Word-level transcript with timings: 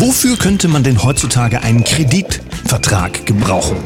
Wofür 0.00 0.38
könnte 0.38 0.66
man 0.66 0.82
denn 0.82 1.02
heutzutage 1.02 1.62
einen 1.62 1.84
Kreditvertrag 1.84 3.26
gebrauchen? 3.26 3.76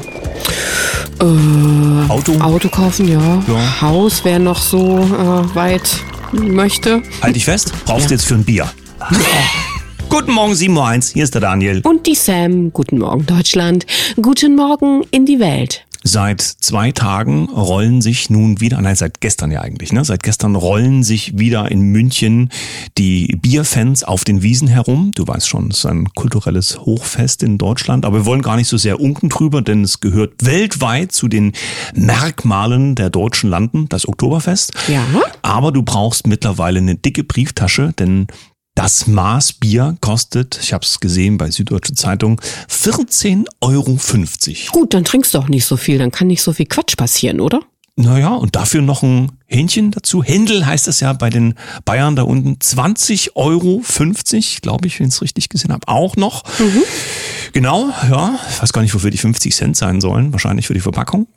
Äh, 1.21 2.09
Auto? 2.09 2.39
Auto 2.39 2.69
kaufen, 2.69 3.09
ja. 3.09 3.43
Ja. 3.49 3.81
Haus, 3.81 4.21
wer 4.23 4.39
noch 4.39 4.61
so 4.63 5.01
äh, 5.01 5.55
weit 5.57 5.99
möchte. 6.31 7.03
Halt 7.21 7.35
dich 7.35 7.45
fest, 7.45 7.73
brauchst 7.85 8.11
du 8.11 8.15
jetzt 8.15 8.27
für 8.27 8.35
ein 8.35 8.45
Bier. 8.45 8.71
Guten 10.09 10.31
Morgen, 10.31 10.53
7.01 10.53 10.69
Uhr, 10.77 11.15
hier 11.15 11.25
ist 11.25 11.35
der 11.35 11.41
Daniel. 11.41 11.81
Und 11.83 12.07
die 12.07 12.15
Sam. 12.15 12.73
Guten 12.73 12.99
Morgen, 12.99 13.27
Deutschland. 13.27 13.85
Guten 14.23 14.55
Morgen 14.55 15.03
in 15.11 15.27
die 15.27 15.41
Welt. 15.41 15.85
Seit 16.07 16.43
zwei 16.43 16.93
Tagen 16.93 17.49
rollen 17.49 18.03
sich 18.03 18.29
nun 18.29 18.61
wieder, 18.61 18.79
nein, 18.79 18.95
seit 18.95 19.23
gestern 19.23 19.51
ja 19.51 19.63
eigentlich, 19.63 19.91
ne? 19.91 20.05
Seit 20.05 20.23
gestern 20.23 20.55
rollen 20.55 21.03
sich 21.03 21.39
wieder 21.39 21.71
in 21.71 21.81
München 21.81 22.51
die 22.99 23.39
Bierfans 23.41 24.05
auf 24.05 24.23
den 24.23 24.43
Wiesen 24.43 24.69
herum. 24.69 25.13
Du 25.15 25.27
weißt 25.27 25.49
schon, 25.49 25.71
es 25.71 25.79
ist 25.79 25.87
ein 25.87 26.11
kulturelles 26.13 26.79
Hochfest 26.79 27.43
in 27.43 27.57
Deutschland, 27.57 28.05
aber 28.05 28.19
wir 28.19 28.27
wollen 28.27 28.43
gar 28.43 28.57
nicht 28.57 28.69
so 28.69 28.77
sehr 28.77 29.01
unken 29.01 29.31
drüber, 29.31 29.63
denn 29.63 29.83
es 29.83 30.01
gehört 30.01 30.45
weltweit 30.45 31.13
zu 31.13 31.27
den 31.27 31.53
Merkmalen 31.95 32.97
der 32.97 33.09
deutschen 33.09 33.49
Landen, 33.49 33.89
das 33.89 34.07
Oktoberfest. 34.07 34.75
Ja. 34.89 35.03
Aber 35.41 35.73
du 35.73 35.83
brauchst 35.83 36.27
mittlerweile 36.27 36.81
eine 36.81 36.97
dicke 36.97 37.25
Brieftasche, 37.25 37.95
denn 37.99 38.27
das 38.75 39.07
Maß 39.07 39.55
Bier 39.55 39.97
kostet, 40.01 40.59
ich 40.63 40.73
habe 40.73 40.85
es 40.85 41.01
gesehen 41.01 41.39
bei 41.39 41.51
Süddeutsche 41.51 41.95
Zeitung, 41.95 42.41
14,50 42.69 43.47
Euro. 43.61 43.99
Gut, 44.73 44.95
dann 44.95 45.05
trinkst 45.05 45.35
du 45.35 45.39
auch 45.39 45.49
nicht 45.49 45.65
so 45.65 45.77
viel, 45.77 45.99
dann 45.99 46.11
kann 46.11 46.27
nicht 46.27 46.43
so 46.43 46.53
viel 46.53 46.67
Quatsch 46.67 46.97
passieren, 46.97 47.41
oder? 47.41 47.61
Naja, 47.97 48.35
und 48.35 48.57
dafür 48.57 48.83
noch 48.83 49.05
ein 49.05 49.31
Hähnchen 49.47 49.91
dazu. 49.91 50.23
Händel 50.23 50.67
heißt 50.67 50.89
es 50.89 51.01
ja 51.01 51.13
bei 51.13 51.31
den 51.31 51.55
Bayern 51.85 52.17
da 52.17 52.23
unten. 52.23 52.55
20,50 52.55 53.31
Euro, 53.35 53.83
glaube 54.63 54.87
ich, 54.87 55.01
wenn 55.01 55.09
ich 55.09 55.15
es 55.15 55.23
richtig 55.23 55.49
gesehen 55.49 55.73
habe. 55.73 55.87
Auch 55.87 56.17
noch. 56.17 56.45
Genau, 57.53 57.91
ja. 58.11 58.39
Ich 58.51 58.63
weiß 58.63 58.73
gar 58.73 58.83
nicht, 58.83 58.95
wofür 58.95 59.11
die 59.11 59.19
50 59.19 59.55
Cent 59.55 59.77
sein 59.77 60.01
sollen. 60.01 60.33
Wahrscheinlich 60.33 60.67
für 60.67 60.75
die 60.75 60.81
Verpackung. 60.81 61.29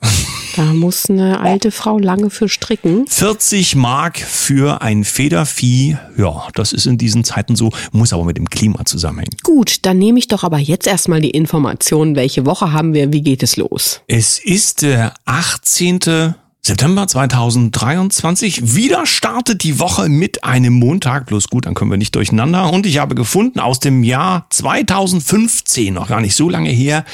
Da 0.55 0.63
muss 0.73 1.07
eine 1.07 1.39
alte 1.41 1.69
Frau 1.69 1.99
lange 1.99 2.31
für 2.31 2.49
stricken. 2.49 3.05
40 3.07 3.75
Mark 3.75 4.17
für 4.17 4.81
ein 4.81 5.03
Federvieh. 5.03 5.97
Ja, 6.17 6.47
das 6.55 6.73
ist 6.73 6.87
in 6.87 6.97
diesen 6.97 7.23
Zeiten 7.23 7.55
so, 7.55 7.69
muss 7.91 8.13
aber 8.13 8.25
mit 8.25 8.37
dem 8.37 8.49
Klima 8.49 8.83
zusammenhängen. 8.85 9.37
Gut, 9.43 9.85
dann 9.85 9.99
nehme 9.99 10.17
ich 10.17 10.27
doch 10.27 10.43
aber 10.43 10.57
jetzt 10.57 10.87
erstmal 10.87 11.21
die 11.21 11.29
Information, 11.29 12.15
welche 12.15 12.47
Woche 12.47 12.71
haben 12.71 12.95
wir, 12.95 13.13
wie 13.13 13.21
geht 13.21 13.43
es 13.43 13.57
los? 13.57 14.01
Es 14.07 14.39
ist 14.39 14.81
der 14.81 15.13
18. 15.25 16.33
September 16.67 17.07
2023. 17.07 18.75
Wieder 18.75 19.05
startet 19.05 19.63
die 19.63 19.79
Woche 19.79 20.09
mit 20.09 20.43
einem 20.43 20.73
Montag. 20.73 21.25
Bloß 21.27 21.47
gut, 21.47 21.65
dann 21.65 21.75
können 21.75 21.91
wir 21.91 21.97
nicht 21.97 22.13
durcheinander. 22.13 22.73
Und 22.73 22.85
ich 22.85 22.97
habe 22.97 23.15
gefunden 23.15 23.61
aus 23.61 23.79
dem 23.79 24.03
Jahr 24.03 24.47
2015, 24.49 25.93
noch 25.93 26.09
gar 26.09 26.19
nicht 26.19 26.35
so 26.35 26.49
lange 26.49 26.69
her, 26.69 27.05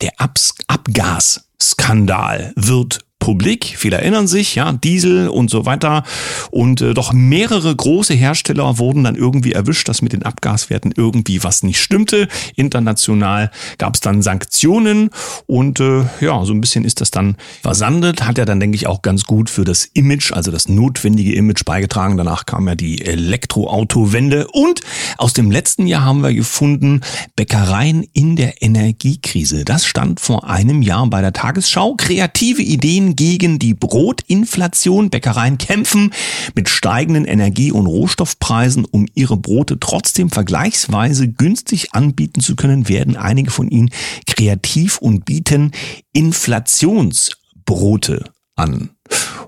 der 0.00 0.12
Abs 0.18 0.54
Abgasskandal 0.68 2.52
wird 2.54 3.00
publik. 3.20 3.74
Viele 3.76 3.98
erinnern 3.98 4.26
sich, 4.26 4.56
ja, 4.56 4.72
Diesel 4.72 5.28
und 5.28 5.50
so 5.50 5.66
weiter. 5.66 6.02
Und 6.50 6.80
äh, 6.80 6.94
doch 6.94 7.12
mehrere 7.12 7.74
große 7.74 8.14
Hersteller 8.14 8.78
wurden 8.78 9.04
dann 9.04 9.14
irgendwie 9.14 9.52
erwischt, 9.52 9.88
dass 9.88 10.02
mit 10.02 10.12
den 10.12 10.24
Abgaswerten 10.24 10.92
irgendwie 10.96 11.44
was 11.44 11.62
nicht 11.62 11.80
stimmte. 11.80 12.26
International 12.56 13.52
gab 13.78 13.94
es 13.94 14.00
dann 14.00 14.22
Sanktionen 14.22 15.10
und 15.46 15.78
äh, 15.78 16.04
ja, 16.20 16.44
so 16.44 16.52
ein 16.52 16.60
bisschen 16.60 16.84
ist 16.84 17.00
das 17.00 17.12
dann 17.12 17.36
versandet. 17.62 18.26
Hat 18.26 18.38
ja 18.38 18.44
dann, 18.44 18.58
denke 18.58 18.74
ich, 18.74 18.86
auch 18.86 19.02
ganz 19.02 19.24
gut 19.24 19.50
für 19.50 19.64
das 19.64 19.84
Image, 19.84 20.32
also 20.32 20.50
das 20.50 20.68
notwendige 20.68 21.34
Image 21.34 21.64
beigetragen. 21.64 22.16
Danach 22.16 22.46
kam 22.46 22.66
ja 22.66 22.74
die 22.74 23.04
Elektroautowende. 23.04 24.48
Und 24.48 24.80
aus 25.18 25.34
dem 25.34 25.50
letzten 25.50 25.86
Jahr 25.86 26.04
haben 26.04 26.22
wir 26.22 26.32
gefunden, 26.32 27.02
Bäckereien 27.36 28.04
in 28.14 28.36
der 28.36 28.62
Energiekrise. 28.62 29.64
Das 29.64 29.84
stand 29.84 30.20
vor 30.20 30.48
einem 30.48 30.82
Jahr 30.82 31.06
bei 31.08 31.20
der 31.20 31.34
Tagesschau. 31.34 31.94
Kreative 31.96 32.62
Ideen 32.62 33.09
gegen 33.16 33.58
die 33.58 33.74
Brotinflation. 33.74 35.10
Bäckereien 35.10 35.58
kämpfen 35.58 36.12
mit 36.54 36.68
steigenden 36.68 37.24
Energie- 37.24 37.72
und 37.72 37.86
Rohstoffpreisen, 37.86 38.84
um 38.84 39.06
ihre 39.14 39.36
Brote 39.36 39.80
trotzdem 39.80 40.30
vergleichsweise 40.30 41.26
günstig 41.28 41.92
anbieten 41.94 42.40
zu 42.40 42.54
können, 42.56 42.88
werden 42.88 43.16
einige 43.16 43.50
von 43.50 43.68
ihnen 43.68 43.90
kreativ 44.26 44.98
und 44.98 45.24
bieten 45.24 45.72
Inflationsbrote 46.12 48.24
an. 48.56 48.90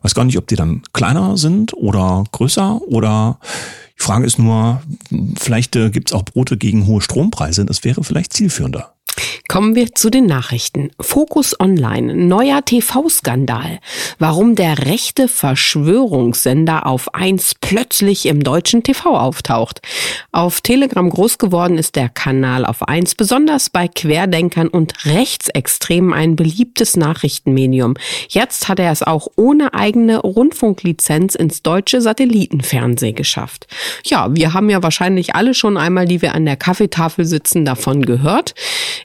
Weiß 0.03 0.15
gar 0.15 0.25
nicht, 0.25 0.39
ob 0.39 0.49
die 0.49 0.57
dann 0.57 0.83
kleiner 0.93 1.37
sind 1.37 1.75
oder 1.75 2.25
größer 2.33 2.81
oder 2.83 3.39
die 3.99 4.03
Frage 4.03 4.27
ist 4.27 4.39
nur, 4.39 4.83
vielleicht 5.39 5.77
äh, 5.77 5.91
gibt 5.91 6.11
es 6.11 6.13
auch 6.13 6.25
Brote 6.25 6.57
gegen 6.57 6.87
hohe 6.87 7.01
Strompreise. 7.01 7.65
Das 7.65 7.85
wäre 7.85 8.03
vielleicht 8.03 8.33
zielführender. 8.33 8.95
Kommen 9.49 9.75
wir 9.75 9.95
zu 9.95 10.09
den 10.09 10.25
Nachrichten. 10.25 10.91
Fokus 10.99 11.61
Online, 11.61 12.15
neuer 12.15 12.65
TV-Skandal. 12.65 13.81
Warum 14.19 14.55
der 14.55 14.87
rechte 14.87 15.29
Verschwörungssender 15.29 16.87
auf 16.87 17.15
1 17.15 17.57
plötzlich 17.61 18.27
im 18.27 18.43
deutschen 18.43 18.83
TV 18.83 19.15
auftaucht. 19.15 19.83
Auf 20.31 20.63
Telegram 20.63 21.09
groß 21.09 21.37
geworden 21.37 21.77
ist 21.77 21.97
der 21.97 22.09
Kanal 22.09 22.65
auf 22.65 22.89
1 22.89 23.15
besonders 23.17 23.69
bei 23.69 23.89
Querdenkern 23.89 24.69
und 24.69 25.05
Rechtsextremen 25.05 26.15
ein 26.15 26.35
beliebtes 26.35 26.97
Nachrichtenmedium. 26.97 27.95
Jetzt 28.29 28.69
hat 28.69 28.79
er 28.79 28.91
es 28.91 29.03
auch 29.03 29.29
ohne 29.37 29.75
eigene 29.75 30.19
Rundfunklizenz 30.19 31.35
ins 31.35 31.63
deutsche 31.63 32.01
Satellitenfernsehen 32.01 33.15
geschafft. 33.15 33.67
Ja, 34.05 34.35
wir 34.35 34.55
haben 34.55 34.71
ja 34.71 34.83
wahrscheinlich 34.83 35.35
alle 35.35 35.53
schon 35.53 35.77
einmal, 35.77 36.07
die 36.07 36.23
wir 36.23 36.35
an 36.35 36.47
der 36.47 36.57
Kaffeetafel 36.57 37.27
sitzen, 37.27 37.67
davon 37.67 38.07
gehört. 38.07 38.55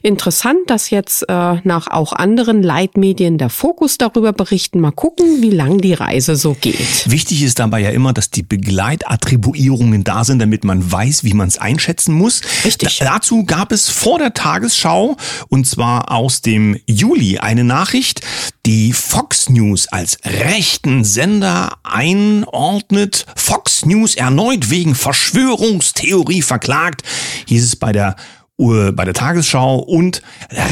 Interessant, 0.08 0.70
dass 0.70 0.88
jetzt 0.88 1.28
äh, 1.28 1.56
nach 1.64 1.86
auch 1.88 2.14
anderen 2.14 2.62
Leitmedien 2.62 3.36
der 3.36 3.50
Fokus 3.50 3.98
darüber 3.98 4.32
berichten. 4.32 4.80
Mal 4.80 4.90
gucken, 4.90 5.42
wie 5.42 5.50
lang 5.50 5.82
die 5.82 5.92
Reise 5.92 6.34
so 6.34 6.56
geht. 6.58 7.10
Wichtig 7.10 7.42
ist 7.42 7.58
dabei 7.58 7.80
ja 7.80 7.90
immer, 7.90 8.14
dass 8.14 8.30
die 8.30 8.42
Begleitattribuierungen 8.42 10.04
da 10.04 10.24
sind, 10.24 10.38
damit 10.38 10.64
man 10.64 10.90
weiß, 10.90 11.24
wie 11.24 11.34
man 11.34 11.48
es 11.48 11.58
einschätzen 11.58 12.14
muss. 12.14 12.40
Richtig. 12.64 13.00
Da, 13.00 13.04
dazu 13.04 13.44
gab 13.44 13.70
es 13.70 13.90
vor 13.90 14.18
der 14.18 14.32
Tagesschau, 14.32 15.18
und 15.50 15.66
zwar 15.66 16.10
aus 16.10 16.40
dem 16.40 16.80
Juli, 16.86 17.36
eine 17.36 17.64
Nachricht, 17.64 18.22
die 18.64 18.94
Fox 18.94 19.50
News 19.50 19.88
als 19.88 20.16
rechten 20.24 21.04
Sender 21.04 21.74
einordnet. 21.82 23.26
Fox 23.36 23.84
News 23.84 24.14
erneut 24.14 24.70
wegen 24.70 24.94
Verschwörungstheorie 24.94 26.40
verklagt, 26.40 27.02
hieß 27.46 27.62
es 27.62 27.76
bei 27.76 27.92
der 27.92 28.16
bei 28.58 29.04
der 29.04 29.14
Tagesschau 29.14 29.78
und 29.78 30.20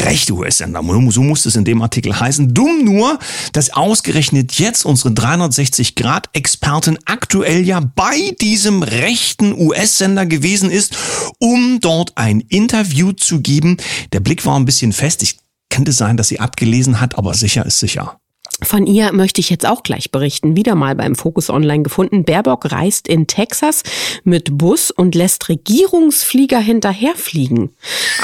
rechte 0.04 0.32
US-Sender. 0.32 0.82
So 1.10 1.22
muss 1.22 1.46
es 1.46 1.54
in 1.54 1.64
dem 1.64 1.82
Artikel 1.82 2.18
heißen. 2.18 2.52
Dumm 2.52 2.84
nur, 2.84 3.18
dass 3.52 3.70
ausgerechnet 3.70 4.58
jetzt 4.58 4.84
unsere 4.84 5.10
360-Grad-Expertin 5.10 6.98
aktuell 7.04 7.64
ja 7.64 7.80
bei 7.80 8.34
diesem 8.40 8.82
rechten 8.82 9.52
US-Sender 9.52 10.26
gewesen 10.26 10.70
ist, 10.70 10.96
um 11.38 11.78
dort 11.80 12.12
ein 12.16 12.40
Interview 12.40 13.12
zu 13.12 13.40
geben. 13.40 13.76
Der 14.12 14.20
Blick 14.20 14.44
war 14.44 14.58
ein 14.58 14.64
bisschen 14.64 14.92
fest. 14.92 15.22
Ich 15.22 15.38
könnte 15.70 15.92
sein, 15.92 16.16
dass 16.16 16.26
sie 16.28 16.40
abgelesen 16.40 17.00
hat, 17.00 17.16
aber 17.16 17.34
sicher 17.34 17.64
ist 17.66 17.78
sicher. 17.78 18.18
Von 18.62 18.86
ihr 18.86 19.12
möchte 19.12 19.42
ich 19.42 19.50
jetzt 19.50 19.66
auch 19.66 19.82
gleich 19.82 20.10
berichten. 20.10 20.56
Wieder 20.56 20.74
mal 20.76 20.94
beim 20.94 21.14
Fokus 21.14 21.50
Online 21.50 21.82
gefunden. 21.82 22.24
Baerbock 22.24 22.72
reist 22.72 23.06
in 23.06 23.26
Texas 23.26 23.82
mit 24.24 24.56
Bus 24.56 24.90
und 24.90 25.14
lässt 25.14 25.50
Regierungsflieger 25.50 26.58
hinterherfliegen. 26.58 27.68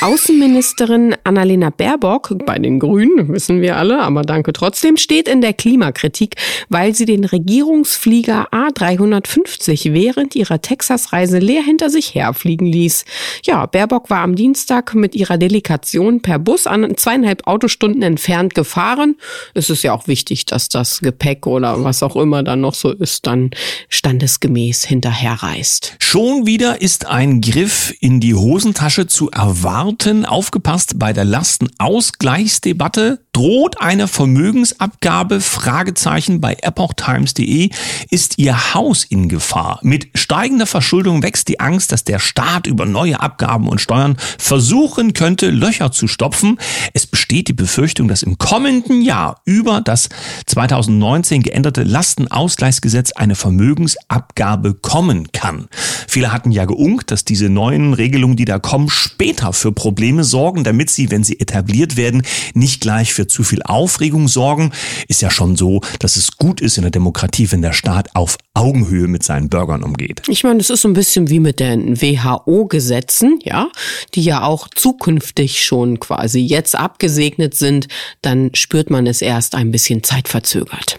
Außenministerin 0.00 1.14
Annalena 1.24 1.68
Baerbock, 1.68 2.34
bei 2.46 2.58
den 2.58 2.78
Grünen, 2.78 3.28
wissen 3.28 3.60
wir 3.60 3.76
alle, 3.76 4.00
aber 4.00 4.22
danke 4.22 4.54
trotzdem, 4.54 4.96
steht 4.96 5.28
in 5.28 5.42
der 5.42 5.52
Klimakritik, 5.52 6.36
weil 6.70 6.94
sie 6.94 7.04
den 7.04 7.26
Regierungsflieger 7.26 8.48
A350 8.52 9.92
während 9.92 10.34
ihrer 10.34 10.62
Texas-Reise 10.62 11.40
leer 11.40 11.62
hinter 11.62 11.90
sich 11.90 12.14
herfliegen 12.14 12.66
ließ. 12.66 13.04
Ja, 13.44 13.66
Baerbock 13.66 14.08
war 14.08 14.22
am 14.22 14.34
Dienstag 14.34 14.94
mit 14.94 15.14
ihrer 15.14 15.36
Delegation 15.36 16.22
per 16.22 16.38
Bus 16.38 16.66
an 16.66 16.96
zweieinhalb 16.96 17.46
Autostunden 17.46 18.00
entfernt 18.00 18.54
gefahren. 18.54 19.16
Es 19.52 19.68
ist 19.68 19.82
ja 19.82 19.92
auch 19.92 20.06
wichtig, 20.06 20.21
dass 20.30 20.68
das 20.68 21.00
Gepäck 21.00 21.46
oder 21.46 21.82
was 21.84 22.02
auch 22.02 22.16
immer 22.16 22.42
dann 22.42 22.60
noch 22.60 22.74
so 22.74 22.90
ist, 22.90 23.26
dann 23.26 23.50
standesgemäß 23.88 24.84
hinterherreist. 24.84 25.96
Schon 25.98 26.46
wieder 26.46 26.80
ist 26.80 27.06
ein 27.06 27.40
Griff 27.40 27.94
in 28.00 28.20
die 28.20 28.34
Hosentasche 28.34 29.06
zu 29.06 29.30
erwarten. 29.30 30.24
Aufgepasst 30.24 30.98
bei 30.98 31.12
der 31.12 31.24
Lastenausgleichsdebatte. 31.24 33.20
Droht 33.34 33.80
eine 33.80 34.08
Vermögensabgabe? 34.08 35.40
Fragezeichen 35.40 36.42
bei 36.42 36.54
epochtimes.de. 36.60 37.70
Ist 38.10 38.38
Ihr 38.38 38.74
Haus 38.74 39.04
in 39.04 39.30
Gefahr? 39.30 39.78
Mit 39.80 40.08
steigender 40.14 40.66
Verschuldung 40.66 41.22
wächst 41.22 41.48
die 41.48 41.58
Angst, 41.58 41.92
dass 41.92 42.04
der 42.04 42.18
Staat 42.18 42.66
über 42.66 42.84
neue 42.84 43.20
Abgaben 43.20 43.68
und 43.68 43.80
Steuern 43.80 44.18
versuchen 44.36 45.14
könnte, 45.14 45.48
Löcher 45.48 45.92
zu 45.92 46.08
stopfen. 46.08 46.58
Es 46.92 47.06
besteht 47.06 47.48
die 47.48 47.54
Befürchtung, 47.54 48.06
dass 48.06 48.22
im 48.22 48.36
kommenden 48.36 49.00
Jahr 49.00 49.40
über 49.46 49.80
das 49.80 50.10
2019 50.44 51.42
geänderte 51.42 51.84
Lastenausgleichsgesetz 51.84 53.12
eine 53.12 53.34
Vermögensabgabe 53.34 54.74
kommen 54.74 55.32
kann. 55.32 55.68
Viele 56.06 56.32
hatten 56.32 56.50
ja 56.50 56.66
geunkt, 56.66 57.10
dass 57.10 57.24
diese 57.24 57.48
neuen 57.48 57.94
Regelungen, 57.94 58.36
die 58.36 58.44
da 58.44 58.58
kommen, 58.58 58.90
später 58.90 59.54
für 59.54 59.72
Probleme 59.72 60.22
sorgen, 60.22 60.64
damit 60.64 60.90
sie, 60.90 61.10
wenn 61.10 61.24
sie 61.24 61.40
etabliert 61.40 61.96
werden, 61.96 62.22
nicht 62.52 62.82
gleich 62.82 63.14
für 63.14 63.21
für 63.22 63.26
zu 63.28 63.42
viel 63.44 63.62
Aufregung 63.62 64.26
sorgen. 64.28 64.72
Ist 65.08 65.22
ja 65.22 65.30
schon 65.30 65.56
so, 65.56 65.80
dass 66.00 66.16
es 66.16 66.36
gut 66.36 66.60
ist 66.60 66.76
in 66.76 66.82
der 66.82 66.90
Demokratie, 66.90 67.50
wenn 67.52 67.62
der 67.62 67.72
Staat 67.72 68.14
auf 68.14 68.36
Augenhöhe 68.54 69.06
mit 69.06 69.22
seinen 69.22 69.48
Bürgern 69.48 69.82
umgeht. 69.82 70.22
Ich 70.28 70.44
meine, 70.44 70.60
es 70.60 70.70
ist 70.70 70.82
so 70.82 70.88
ein 70.88 70.94
bisschen 70.94 71.30
wie 71.30 71.40
mit 71.40 71.60
den 71.60 72.00
WHO-Gesetzen, 72.00 73.38
ja, 73.44 73.68
die 74.14 74.22
ja 74.22 74.42
auch 74.42 74.68
zukünftig 74.68 75.64
schon 75.64 76.00
quasi 76.00 76.40
jetzt 76.40 76.76
abgesegnet 76.76 77.54
sind. 77.54 77.86
Dann 78.22 78.50
spürt 78.54 78.90
man 78.90 79.06
es 79.06 79.22
erst 79.22 79.54
ein 79.54 79.70
bisschen 79.70 80.02
zeitverzögert. 80.02 80.98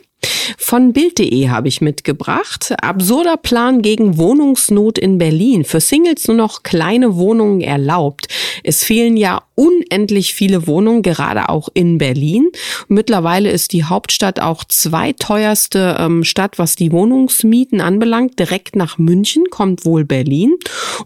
Von 0.57 0.93
Bild.de 0.93 1.49
habe 1.49 1.67
ich 1.67 1.81
mitgebracht. 1.81 2.73
Absurder 2.81 3.37
Plan 3.37 3.81
gegen 3.81 4.17
Wohnungsnot 4.17 4.97
in 4.97 5.17
Berlin. 5.17 5.65
Für 5.65 5.79
Singles 5.79 6.27
nur 6.27 6.37
noch 6.37 6.63
kleine 6.63 7.15
Wohnungen 7.15 7.61
erlaubt. 7.61 8.27
Es 8.63 8.83
fehlen 8.83 9.17
ja 9.17 9.43
unendlich 9.55 10.33
viele 10.33 10.67
Wohnungen, 10.67 11.01
gerade 11.01 11.49
auch 11.49 11.69
in 11.73 11.97
Berlin. 11.97 12.49
Mittlerweile 12.87 13.51
ist 13.51 13.73
die 13.73 13.83
Hauptstadt 13.83 14.39
auch 14.39 14.63
zweiteuerste 14.63 15.97
ähm, 15.99 16.23
Stadt, 16.23 16.57
was 16.57 16.75
die 16.75 16.91
Wohnungsmieten 16.91 17.81
anbelangt. 17.81 18.39
Direkt 18.39 18.75
nach 18.75 18.97
München 18.97 19.45
kommt 19.49 19.85
wohl 19.85 20.05
Berlin. 20.05 20.55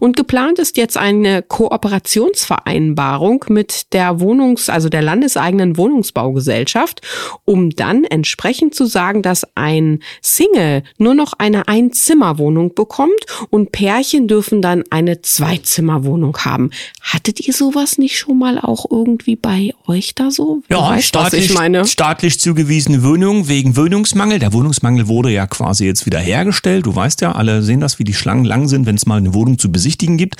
Und 0.00 0.16
geplant 0.16 0.58
ist 0.58 0.76
jetzt 0.76 0.96
eine 0.96 1.42
Kooperationsvereinbarung 1.42 3.44
mit 3.48 3.92
der 3.92 4.20
Wohnungs-, 4.20 4.70
also 4.70 4.88
der 4.88 5.02
landeseigenen 5.02 5.76
Wohnungsbaugesellschaft, 5.76 7.02
um 7.44 7.70
dann 7.70 8.04
entsprechend 8.04 8.74
zu 8.74 8.86
sagen, 8.86 9.22
dass 9.22 9.46
ein 9.54 10.00
Single 10.22 10.82
nur 10.96 11.14
noch 11.14 11.34
eine 11.38 11.68
Einzimmerwohnung 11.68 12.74
bekommt 12.74 13.26
und 13.50 13.72
Pärchen 13.72 14.28
dürfen 14.28 14.62
dann 14.62 14.84
eine 14.90 15.20
Zweizimmerwohnung 15.20 16.38
haben. 16.38 16.70
Hattet 17.02 17.46
ihr 17.46 17.52
sowas 17.52 17.98
nicht 17.98 18.16
schon 18.16 18.37
mal 18.38 18.58
auch 18.58 18.86
irgendwie 18.90 19.36
bei 19.36 19.72
euch 19.86 20.14
da 20.14 20.30
so? 20.30 20.62
Ja, 20.68 20.90
weißt, 20.90 21.08
staatlich, 21.08 21.52
staatlich 21.84 22.40
zugewiesene 22.40 23.02
Wohnungen 23.02 23.48
wegen 23.48 23.76
Wohnungsmangel. 23.76 24.38
Der 24.38 24.52
Wohnungsmangel 24.52 25.08
wurde 25.08 25.30
ja 25.30 25.46
quasi 25.46 25.84
jetzt 25.84 26.06
wieder 26.06 26.18
hergestellt. 26.18 26.86
Du 26.86 26.94
weißt 26.94 27.20
ja, 27.20 27.32
alle 27.32 27.62
sehen 27.62 27.80
das, 27.80 27.98
wie 27.98 28.04
die 28.04 28.14
Schlangen 28.14 28.44
lang 28.44 28.68
sind, 28.68 28.86
wenn 28.86 28.96
es 28.96 29.06
mal 29.06 29.16
eine 29.16 29.34
Wohnung 29.34 29.58
zu 29.58 29.70
besichtigen 29.70 30.16
gibt. 30.16 30.36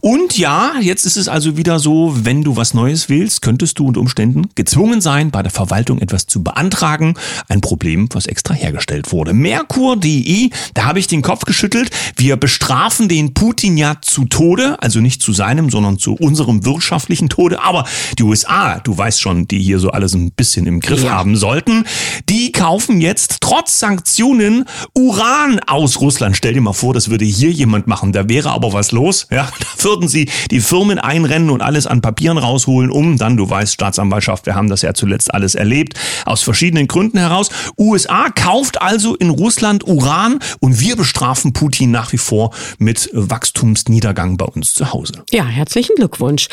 Und 0.00 0.38
ja, 0.38 0.72
jetzt 0.80 1.06
ist 1.06 1.16
es 1.16 1.28
also 1.28 1.56
wieder 1.56 1.78
so, 1.78 2.14
wenn 2.22 2.42
du 2.42 2.56
was 2.56 2.74
Neues 2.74 3.08
willst, 3.08 3.42
könntest 3.42 3.78
du 3.78 3.86
unter 3.86 4.00
Umständen 4.00 4.48
gezwungen 4.54 5.00
sein, 5.00 5.30
bei 5.30 5.42
der 5.42 5.52
Verwaltung 5.52 5.98
etwas 6.00 6.26
zu 6.26 6.42
beantragen. 6.42 7.14
Ein 7.48 7.60
Problem, 7.60 8.08
was 8.12 8.26
extra 8.26 8.54
hergestellt 8.54 9.12
wurde. 9.12 9.32
Merkur.de, 9.32 10.50
da 10.74 10.84
habe 10.84 10.98
ich 10.98 11.06
den 11.06 11.22
Kopf 11.22 11.44
geschüttelt. 11.44 11.90
Wir 12.16 12.36
bestrafen 12.36 13.08
den 13.08 13.34
Putin 13.34 13.76
ja 13.76 13.96
zu 14.00 14.24
Tode, 14.24 14.80
also 14.82 15.00
nicht 15.00 15.22
zu 15.22 15.32
seinem, 15.32 15.70
sondern 15.70 15.98
zu 15.98 16.14
unserem 16.14 16.64
wirtschaftlichen 16.64 17.28
Tode. 17.32 17.62
Aber 17.62 17.84
die 18.18 18.22
USA, 18.24 18.78
du 18.80 18.96
weißt 18.96 19.20
schon, 19.20 19.48
die 19.48 19.58
hier 19.58 19.78
so 19.78 19.90
alles 19.90 20.14
ein 20.14 20.32
bisschen 20.32 20.66
im 20.66 20.80
Griff 20.80 21.02
ja. 21.02 21.12
haben 21.12 21.36
sollten, 21.36 21.84
die 22.28 22.52
kaufen 22.52 23.00
jetzt 23.00 23.38
trotz 23.40 23.78
Sanktionen 23.78 24.66
Uran 24.94 25.58
aus 25.66 26.00
Russland. 26.00 26.36
Stell 26.36 26.52
dir 26.52 26.60
mal 26.60 26.74
vor, 26.74 26.92
das 26.92 27.08
würde 27.08 27.24
hier 27.24 27.50
jemand 27.50 27.86
machen. 27.86 28.12
Da 28.12 28.28
wäre 28.28 28.50
aber 28.50 28.74
was 28.74 28.92
los. 28.92 29.26
Ja, 29.30 29.48
da 29.78 29.84
würden 29.84 30.08
sie 30.08 30.28
die 30.50 30.60
Firmen 30.60 30.98
einrennen 30.98 31.48
und 31.48 31.62
alles 31.62 31.86
an 31.86 32.02
Papieren 32.02 32.36
rausholen, 32.36 32.90
um 32.90 33.16
dann, 33.16 33.38
du 33.38 33.48
weißt, 33.48 33.72
Staatsanwaltschaft, 33.72 34.44
wir 34.44 34.54
haben 34.54 34.68
das 34.68 34.82
ja 34.82 34.92
zuletzt 34.92 35.32
alles 35.32 35.54
erlebt, 35.54 35.98
aus 36.26 36.42
verschiedenen 36.42 36.86
Gründen 36.86 37.18
heraus. 37.18 37.48
USA 37.78 38.28
kauft 38.28 38.82
also 38.82 39.14
in 39.16 39.30
Russland 39.30 39.86
Uran 39.86 40.38
und 40.60 40.80
wir 40.80 40.96
bestrafen 40.96 41.54
Putin 41.54 41.90
nach 41.90 42.12
wie 42.12 42.18
vor 42.18 42.52
mit 42.78 43.08
Wachstumsniedergang 43.14 44.36
bei 44.36 44.44
uns 44.44 44.74
zu 44.74 44.92
Hause. 44.92 45.24
Ja, 45.30 45.46
herzlichen 45.46 45.96
Glückwunsch. 45.96 46.48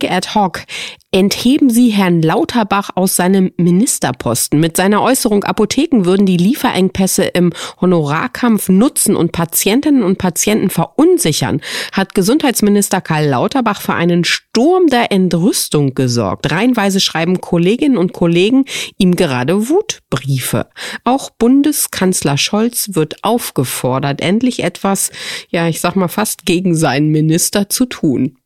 Apotheke 0.00 0.10
ad 0.10 0.34
hoc. 0.34 0.64
Entheben 1.12 1.70
Sie 1.70 1.88
Herrn 1.88 2.22
Lauterbach 2.22 2.90
aus 2.94 3.16
seinem 3.16 3.50
Ministerposten. 3.56 4.60
Mit 4.60 4.76
seiner 4.76 5.02
Äußerung, 5.02 5.42
Apotheken 5.42 6.04
würden 6.04 6.24
die 6.24 6.36
Lieferengpässe 6.36 7.24
im 7.24 7.52
Honorarkampf 7.80 8.68
nutzen 8.68 9.16
und 9.16 9.32
Patientinnen 9.32 10.04
und 10.04 10.18
Patienten 10.18 10.70
verunsichern, 10.70 11.62
hat 11.92 12.14
Gesundheitsminister 12.14 13.00
Karl 13.00 13.26
Lauterbach 13.26 13.80
für 13.80 13.94
einen 13.94 14.22
Sturm 14.22 14.86
der 14.86 15.10
Entrüstung 15.10 15.94
gesorgt. 15.94 16.52
Reihenweise 16.52 17.00
schreiben 17.00 17.40
Kolleginnen 17.40 17.98
und 17.98 18.12
Kollegen 18.12 18.64
ihm 18.96 19.16
gerade 19.16 19.68
Wutbriefe. 19.68 20.68
Auch 21.02 21.30
Bundeskanzler 21.30 22.38
Scholz 22.38 22.90
wird 22.92 23.24
aufgefordert, 23.24 24.20
endlich 24.20 24.62
etwas, 24.62 25.10
ja, 25.48 25.66
ich 25.66 25.80
sag 25.80 25.96
mal 25.96 26.08
fast 26.08 26.46
gegen 26.46 26.76
seinen 26.76 27.08
Minister 27.08 27.68
zu 27.68 27.86
tun. 27.86 28.36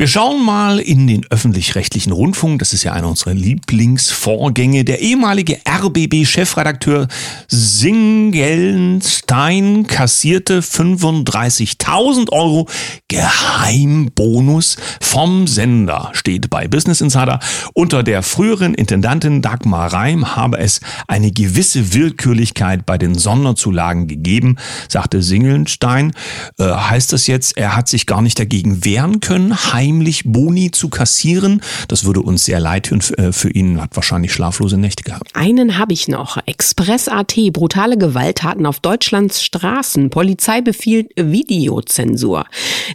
Wir 0.00 0.06
schauen 0.06 0.44
mal 0.44 0.78
in 0.78 1.08
den 1.08 1.26
öffentlich-rechtlichen 1.28 2.12
Rundfunk. 2.12 2.60
Das 2.60 2.72
ist 2.72 2.84
ja 2.84 2.92
einer 2.92 3.08
unserer 3.08 3.34
Lieblingsvorgänge. 3.34 4.84
Der 4.84 5.00
ehemalige 5.00 5.58
RBB-Chefredakteur 5.68 7.08
Singelstein 7.48 9.88
kassierte 9.88 10.60
35.000 10.60 12.30
Euro 12.30 12.68
Geheimbonus 13.08 14.76
vom 15.00 15.48
Sender. 15.48 16.10
Steht 16.12 16.48
bei 16.48 16.68
Business 16.68 17.00
Insider. 17.00 17.40
Unter 17.74 18.04
der 18.04 18.22
früheren 18.22 18.74
Intendantin 18.74 19.42
Dagmar 19.42 19.92
Reim 19.92 20.36
habe 20.36 20.58
es 20.58 20.80
eine 21.08 21.32
gewisse 21.32 21.92
Willkürlichkeit 21.92 22.86
bei 22.86 22.98
den 22.98 23.16
Sonderzulagen 23.16 24.06
gegeben, 24.06 24.58
sagte 24.88 25.22
Singelstein. 25.22 26.12
Äh, 26.56 26.66
heißt 26.66 27.12
das 27.12 27.26
jetzt, 27.26 27.56
er 27.56 27.74
hat 27.74 27.88
sich 27.88 28.06
gar 28.06 28.22
nicht 28.22 28.38
dagegen 28.38 28.84
wehren 28.84 29.18
können? 29.18 29.56
Heimlich 29.88 30.22
Boni 30.24 30.70
zu 30.70 30.88
kassieren. 30.88 31.62
Das 31.88 32.04
würde 32.04 32.20
uns 32.20 32.44
sehr 32.44 32.60
leid 32.60 32.86
tun 32.86 33.00
äh, 33.16 33.32
für 33.32 33.50
ihn, 33.50 33.80
hat 33.80 33.96
wahrscheinlich 33.96 34.32
schlaflose 34.32 34.76
Nächte 34.76 35.02
gehabt. 35.02 35.34
Einen 35.34 35.78
habe 35.78 35.92
ich 35.92 36.08
noch. 36.08 36.38
Express.at, 36.46 37.34
brutale 37.52 37.96
Gewalttaten 37.96 38.66
auf 38.66 38.80
Deutschlands 38.80 39.42
Straßen. 39.42 40.10
Polizei 40.10 40.60
befiehlt 40.60 41.10
Videozensur. 41.16 42.44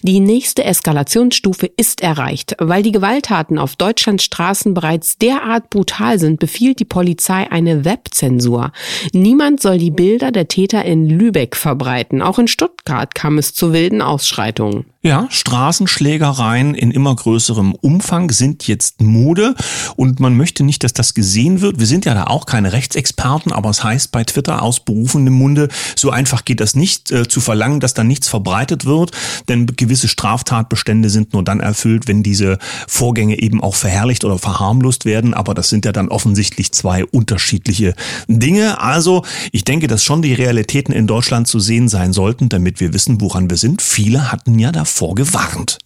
Die 0.04 0.20
nächste 0.20 0.64
Eskalationsstufe 0.64 1.70
ist 1.78 2.02
erreicht. 2.02 2.56
Weil 2.60 2.84
die 2.84 2.92
Gewalttaten 2.92 3.58
auf 3.58 3.76
Deutschlands 3.76 4.24
Straßen 4.24 4.74
bereits 4.74 5.18
derart 5.18 5.70
brutal 5.70 6.20
sind, 6.20 6.40
befiehlt 6.40 6.80
die 6.80 6.86
Polizei 6.86 7.50
eine 7.52 7.86
Webzensur. 7.86 8.72
Niemand 9.14 9.62
soll 9.62 9.78
die 9.78 9.92
Bilder 9.92 10.32
der 10.32 10.48
Täter 10.48 10.86
in 10.86 11.10
Lübeck 11.10 11.56
verbreiten. 11.56 12.22
Auch 12.22 12.40
in 12.40 12.48
Stuttgart 12.48 13.16
kam 13.16 13.38
es 13.38 13.54
zu 13.54 13.74
wilden 13.74 14.02
Ausschreitungen. 14.02 14.93
Ja, 15.06 15.28
Straßenschlägereien 15.30 16.76
in 16.76 16.90
immer 16.90 17.14
größerem 17.14 17.76
Umfang 17.76 18.32
sind 18.32 18.70
jetzt 18.70 19.02
Mode 19.02 19.54
und 19.98 20.22
man 20.22 20.38
möchte 20.38 20.64
nicht, 20.64 20.82
dass 20.86 20.94
das 20.94 21.14
gesehen 21.14 21.60
wird. 21.60 21.78
Wir 21.78 21.88
sind 21.88 22.06
ja 22.06 22.14
da 22.14 22.28
auch 22.28 22.46
keine 22.46 22.72
Rechtsexperten, 22.72 23.52
aber 23.52 23.70
es 23.70 23.84
heißt 23.84 24.14
bei 24.14 24.24
Twitter 24.24 24.62
aus 24.62 24.80
berufenem 24.80 25.34
Munde, 25.34 25.68
so 25.98 26.10
einfach 26.10 26.46
geht 26.46 26.62
das 26.62 26.74
nicht, 26.74 27.12
äh, 27.12 27.28
zu 27.28 27.42
verlangen, 27.42 27.82
dass 27.82 27.94
da 27.94 28.06
nichts 28.06 28.30
verbreitet 28.30 28.86
wird, 28.86 29.12
denn 29.50 29.66
gewisse 29.66 30.08
Straftatbestände 30.08 31.10
sind 31.10 31.34
nur 31.34 31.44
dann 31.44 31.60
erfüllt, 31.60 32.08
wenn 32.08 32.24
diese 32.24 32.58
Vorgänge 32.88 33.40
eben 33.40 33.62
auch 33.62 33.76
verherrlicht 33.76 34.24
oder 34.24 34.40
verharmlost 34.40 35.04
werden, 35.04 35.34
aber 35.34 35.54
das 35.54 35.68
sind 35.68 35.84
ja 35.84 35.92
dann 35.92 36.08
offensichtlich 36.08 36.72
zwei 36.72 37.04
unterschiedliche 37.04 37.94
Dinge. 38.30 38.80
Also, 38.80 39.26
ich 39.52 39.66
denke, 39.66 39.88
dass 39.88 40.02
schon 40.02 40.22
die 40.22 40.34
Realitäten 40.34 40.94
in 40.94 41.08
Deutschland 41.08 41.50
zu 41.50 41.60
sehen 41.60 41.90
sein 41.90 42.14
sollten, 42.14 42.48
damit 42.48 42.80
wir 42.80 42.94
wissen, 42.94 43.20
woran 43.20 43.50
wir 43.50 43.58
sind. 43.58 43.82
Viele 43.82 44.32
hatten 44.32 44.58
ja 44.60 44.72
davor 44.72 44.93
davor 44.94 45.16
gewarnt. 45.16 45.83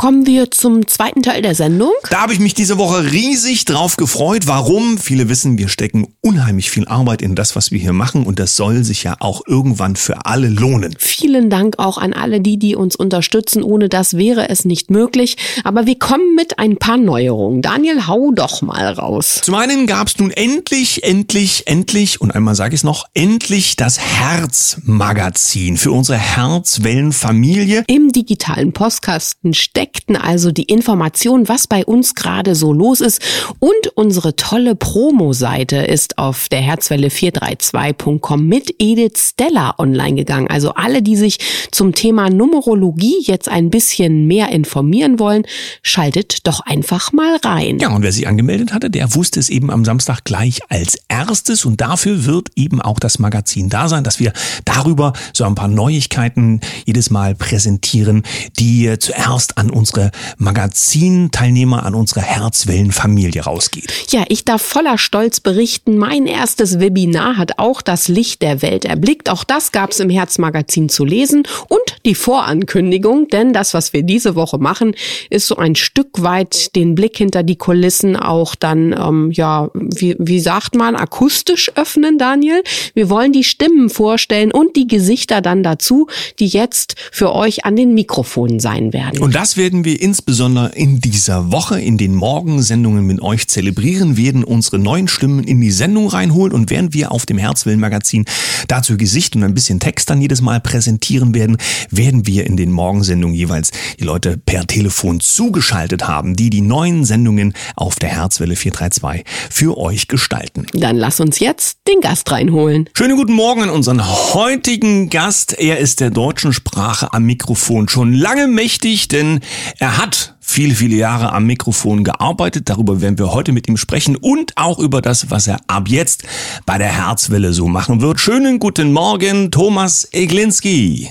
Kommen 0.00 0.26
wir 0.26 0.52
zum 0.52 0.86
zweiten 0.86 1.24
Teil 1.24 1.42
der 1.42 1.56
Sendung. 1.56 1.90
Da 2.08 2.20
habe 2.20 2.32
ich 2.32 2.38
mich 2.38 2.54
diese 2.54 2.78
Woche 2.78 3.10
riesig 3.10 3.64
drauf 3.64 3.96
gefreut. 3.96 4.46
Warum? 4.46 4.96
Viele 4.96 5.28
wissen, 5.28 5.58
wir 5.58 5.66
stecken 5.66 6.06
unheimlich 6.20 6.70
viel 6.70 6.86
Arbeit 6.86 7.20
in 7.20 7.34
das, 7.34 7.56
was 7.56 7.72
wir 7.72 7.80
hier 7.80 7.92
machen 7.92 8.22
und 8.22 8.38
das 8.38 8.54
soll 8.54 8.84
sich 8.84 9.02
ja 9.02 9.16
auch 9.18 9.42
irgendwann 9.48 9.96
für 9.96 10.24
alle 10.24 10.50
lohnen. 10.50 10.94
Vielen 11.00 11.50
Dank 11.50 11.80
auch 11.80 11.98
an 11.98 12.12
alle 12.12 12.40
die, 12.40 12.60
die 12.60 12.76
uns 12.76 12.94
unterstützen. 12.94 13.64
Ohne 13.64 13.88
das 13.88 14.16
wäre 14.16 14.48
es 14.48 14.64
nicht 14.64 14.88
möglich. 14.88 15.36
Aber 15.64 15.84
wir 15.86 15.98
kommen 15.98 16.36
mit 16.36 16.60
ein 16.60 16.76
paar 16.76 16.96
Neuerungen. 16.96 17.60
Daniel, 17.60 18.06
hau 18.06 18.30
doch 18.30 18.62
mal 18.62 18.92
raus. 18.92 19.40
Zum 19.42 19.56
einen 19.56 19.88
gab 19.88 20.06
es 20.06 20.18
nun 20.18 20.30
endlich, 20.30 21.02
endlich, 21.02 21.66
endlich 21.66 22.20
und 22.20 22.30
einmal 22.30 22.54
sage 22.54 22.76
ich 22.76 22.82
es 22.82 22.84
noch, 22.84 23.06
endlich 23.14 23.74
das 23.74 23.98
Herzmagazin 23.98 25.76
für 25.76 25.90
unsere 25.90 26.18
Herzwellenfamilie. 26.18 27.82
Im 27.88 28.12
digitalen 28.12 28.72
Postkasten 28.72 29.54
steckt 29.54 29.87
Fakten, 29.88 30.16
also 30.16 30.52
die 30.52 30.64
Information, 30.64 31.48
was 31.48 31.66
bei 31.66 31.84
uns 31.84 32.14
gerade 32.14 32.54
so 32.54 32.74
los 32.74 33.00
ist. 33.00 33.22
Und 33.58 33.88
unsere 33.94 34.36
tolle 34.36 34.74
Promo-Seite 34.74 35.76
ist 35.76 36.18
auf 36.18 36.50
der 36.50 36.60
Herzwelle 36.60 37.08
432.com 37.08 38.46
mit 38.46 38.74
Edith 38.78 39.18
Stella 39.18 39.74
online 39.78 40.16
gegangen. 40.16 40.48
Also 40.48 40.74
alle, 40.74 41.00
die 41.00 41.16
sich 41.16 41.38
zum 41.70 41.94
Thema 41.94 42.28
Numerologie 42.28 43.16
jetzt 43.22 43.48
ein 43.48 43.70
bisschen 43.70 44.26
mehr 44.26 44.50
informieren 44.50 45.18
wollen, 45.18 45.44
schaltet 45.82 46.46
doch 46.46 46.60
einfach 46.60 47.12
mal 47.12 47.36
rein. 47.42 47.78
Ja, 47.78 47.88
und 47.88 48.02
wer 48.02 48.12
sich 48.12 48.28
angemeldet 48.28 48.74
hatte, 48.74 48.90
der 48.90 49.14
wusste 49.14 49.40
es 49.40 49.48
eben 49.48 49.70
am 49.70 49.86
Samstag 49.86 50.24
gleich 50.24 50.60
als 50.68 50.98
erstes. 51.08 51.64
Und 51.64 51.80
dafür 51.80 52.26
wird 52.26 52.50
eben 52.56 52.82
auch 52.82 52.98
das 52.98 53.18
Magazin 53.18 53.70
da 53.70 53.88
sein, 53.88 54.04
dass 54.04 54.20
wir 54.20 54.34
darüber 54.66 55.14
so 55.32 55.44
ein 55.44 55.54
paar 55.54 55.68
Neuigkeiten 55.68 56.60
jedes 56.84 57.08
Mal 57.08 57.34
präsentieren, 57.34 58.22
die 58.58 58.94
zuerst 58.98 59.56
an 59.56 59.70
unsere 59.78 60.10
Magazinteilnehmer, 60.36 61.86
an 61.86 61.94
unsere 61.94 62.20
Herzwellenfamilie 62.20 63.42
rausgeht. 63.42 63.92
Ja, 64.10 64.24
ich 64.28 64.44
darf 64.44 64.60
voller 64.60 64.98
Stolz 64.98 65.40
berichten, 65.40 65.96
mein 65.96 66.26
erstes 66.26 66.80
Webinar 66.80 67.36
hat 67.36 67.58
auch 67.58 67.80
das 67.80 68.08
Licht 68.08 68.42
der 68.42 68.60
Welt 68.60 68.84
erblickt. 68.84 69.30
Auch 69.30 69.44
das 69.44 69.72
gab 69.72 69.92
es 69.92 70.00
im 70.00 70.10
Herzmagazin 70.10 70.88
zu 70.88 71.04
lesen 71.04 71.44
und 71.68 71.80
die 72.04 72.14
Vorankündigung, 72.14 73.28
denn 73.28 73.52
das, 73.52 73.72
was 73.74 73.92
wir 73.92 74.02
diese 74.02 74.34
Woche 74.34 74.58
machen, 74.58 74.94
ist 75.30 75.46
so 75.46 75.56
ein 75.56 75.76
Stück 75.76 76.22
weit 76.22 76.74
den 76.74 76.94
Blick 76.94 77.16
hinter 77.16 77.42
die 77.42 77.56
Kulissen 77.56 78.16
auch 78.16 78.54
dann, 78.54 78.92
ähm, 78.92 79.30
ja, 79.32 79.70
wie, 79.74 80.16
wie 80.18 80.40
sagt 80.40 80.74
man, 80.74 80.96
akustisch 80.96 81.70
öffnen, 81.76 82.18
Daniel. 82.18 82.62
Wir 82.94 83.08
wollen 83.10 83.32
die 83.32 83.44
Stimmen 83.44 83.90
vorstellen 83.90 84.52
und 84.52 84.76
die 84.76 84.86
Gesichter 84.86 85.40
dann 85.40 85.62
dazu, 85.62 86.08
die 86.38 86.48
jetzt 86.48 86.96
für 87.12 87.34
euch 87.34 87.64
an 87.64 87.76
den 87.76 87.94
Mikrofonen 87.94 88.60
sein 88.60 88.92
werden. 88.92 89.20
Und 89.20 89.34
das 89.34 89.56
werden 89.68 89.84
wir 89.84 90.00
insbesondere 90.00 90.70
in 90.76 90.98
dieser 90.98 91.52
Woche 91.52 91.78
in 91.78 91.98
den 91.98 92.14
Morgensendungen 92.14 93.04
mit 93.04 93.20
euch 93.20 93.48
zelebrieren, 93.48 94.16
werden 94.16 94.42
unsere 94.42 94.78
neuen 94.78 95.08
Stimmen 95.08 95.44
in 95.44 95.60
die 95.60 95.70
Sendung 95.70 96.08
reinholen 96.08 96.54
und 96.54 96.70
während 96.70 96.94
wir 96.94 97.12
auf 97.12 97.26
dem 97.26 97.36
Herzwillen 97.36 97.78
Magazin 97.78 98.24
dazu 98.66 98.96
Gesicht 98.96 99.36
und 99.36 99.44
ein 99.44 99.52
bisschen 99.52 99.78
Text 99.78 100.08
dann 100.08 100.22
jedes 100.22 100.40
Mal 100.40 100.60
präsentieren 100.60 101.34
werden, 101.34 101.58
werden 101.90 102.26
wir 102.26 102.46
in 102.46 102.56
den 102.56 102.72
Morgensendungen 102.72 103.36
jeweils 103.36 103.70
die 104.00 104.04
Leute 104.04 104.38
per 104.38 104.66
Telefon 104.66 105.20
zugeschaltet 105.20 106.08
haben, 106.08 106.34
die 106.34 106.48
die 106.48 106.62
neuen 106.62 107.04
Sendungen 107.04 107.52
auf 107.76 107.96
der 107.96 108.08
Herzwelle 108.08 108.56
432 108.56 109.26
für 109.50 109.76
euch 109.76 110.08
gestalten. 110.08 110.66
Dann 110.72 110.96
lass 110.96 111.20
uns 111.20 111.40
jetzt 111.40 111.80
den 111.86 112.00
Gast 112.00 112.32
reinholen. 112.32 112.88
Schönen 112.96 113.18
guten 113.18 113.34
Morgen 113.34 113.64
an 113.64 113.68
unseren 113.68 114.02
heutigen 114.32 115.10
Gast. 115.10 115.58
Er 115.58 115.76
ist 115.76 116.00
der 116.00 116.08
deutschen 116.08 116.54
Sprache 116.54 117.12
am 117.12 117.24
Mikrofon 117.24 117.86
schon 117.90 118.14
lange 118.14 118.46
mächtig, 118.46 119.08
denn 119.08 119.40
er 119.78 119.98
hat 119.98 120.34
viele, 120.40 120.74
viele 120.74 120.96
Jahre 120.96 121.32
am 121.32 121.46
Mikrofon 121.46 122.04
gearbeitet. 122.04 122.68
Darüber 122.68 123.00
werden 123.00 123.18
wir 123.18 123.32
heute 123.32 123.52
mit 123.52 123.68
ihm 123.68 123.76
sprechen 123.76 124.16
und 124.16 124.52
auch 124.56 124.78
über 124.78 125.02
das, 125.02 125.30
was 125.30 125.46
er 125.46 125.58
ab 125.66 125.88
jetzt 125.88 126.24
bei 126.66 126.78
der 126.78 126.88
Herzwelle 126.88 127.52
so 127.52 127.68
machen 127.68 128.00
wird. 128.00 128.18
Schönen 128.18 128.58
guten 128.58 128.92
Morgen, 128.92 129.50
Thomas 129.50 130.08
Eglinski. 130.12 131.10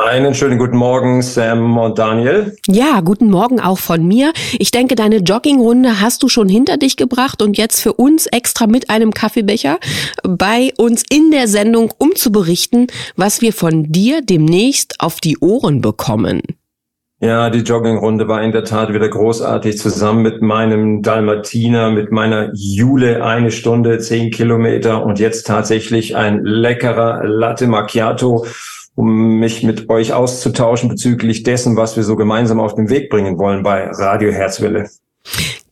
Einen 0.00 0.32
schönen 0.32 0.60
guten 0.60 0.76
Morgen, 0.76 1.22
Sam 1.22 1.76
und 1.76 1.98
Daniel. 1.98 2.56
Ja, 2.68 3.00
guten 3.00 3.30
Morgen 3.30 3.58
auch 3.58 3.80
von 3.80 4.06
mir. 4.06 4.32
Ich 4.56 4.70
denke, 4.70 4.94
deine 4.94 5.16
Joggingrunde 5.16 6.00
hast 6.00 6.22
du 6.22 6.28
schon 6.28 6.48
hinter 6.48 6.76
dich 6.76 6.96
gebracht 6.96 7.42
und 7.42 7.58
jetzt 7.58 7.80
für 7.80 7.94
uns 7.94 8.26
extra 8.26 8.68
mit 8.68 8.90
einem 8.90 9.12
Kaffeebecher 9.12 9.80
bei 10.22 10.72
uns 10.76 11.02
in 11.10 11.32
der 11.32 11.48
Sendung, 11.48 11.92
um 11.98 12.14
zu 12.14 12.30
berichten, 12.30 12.86
was 13.16 13.40
wir 13.40 13.52
von 13.52 13.90
dir 13.90 14.22
demnächst 14.22 15.00
auf 15.00 15.20
die 15.20 15.36
Ohren 15.38 15.80
bekommen. 15.80 16.42
Ja, 17.20 17.50
die 17.50 17.60
Joggingrunde 17.60 18.28
war 18.28 18.42
in 18.42 18.52
der 18.52 18.62
Tat 18.62 18.92
wieder 18.92 19.08
großartig. 19.08 19.76
Zusammen 19.76 20.22
mit 20.22 20.40
meinem 20.40 21.02
Dalmatiner, 21.02 21.90
mit 21.90 22.12
meiner 22.12 22.52
Jule 22.54 23.24
eine 23.24 23.50
Stunde, 23.50 23.98
zehn 23.98 24.30
Kilometer 24.30 25.04
und 25.04 25.18
jetzt 25.18 25.46
tatsächlich 25.46 26.14
ein 26.14 26.44
leckerer 26.44 27.24
Latte 27.24 27.66
Macchiato 27.66 28.46
um 28.94 29.38
mich 29.38 29.62
mit 29.62 29.88
euch 29.90 30.12
auszutauschen 30.12 30.88
bezüglich 30.88 31.44
dessen, 31.44 31.76
was 31.76 31.96
wir 31.96 32.02
so 32.02 32.16
gemeinsam 32.16 32.58
auf 32.58 32.74
den 32.74 32.90
Weg 32.90 33.10
bringen 33.10 33.38
wollen 33.38 33.62
bei 33.62 33.88
Radio 33.90 34.32
Herzwelle. 34.32 34.90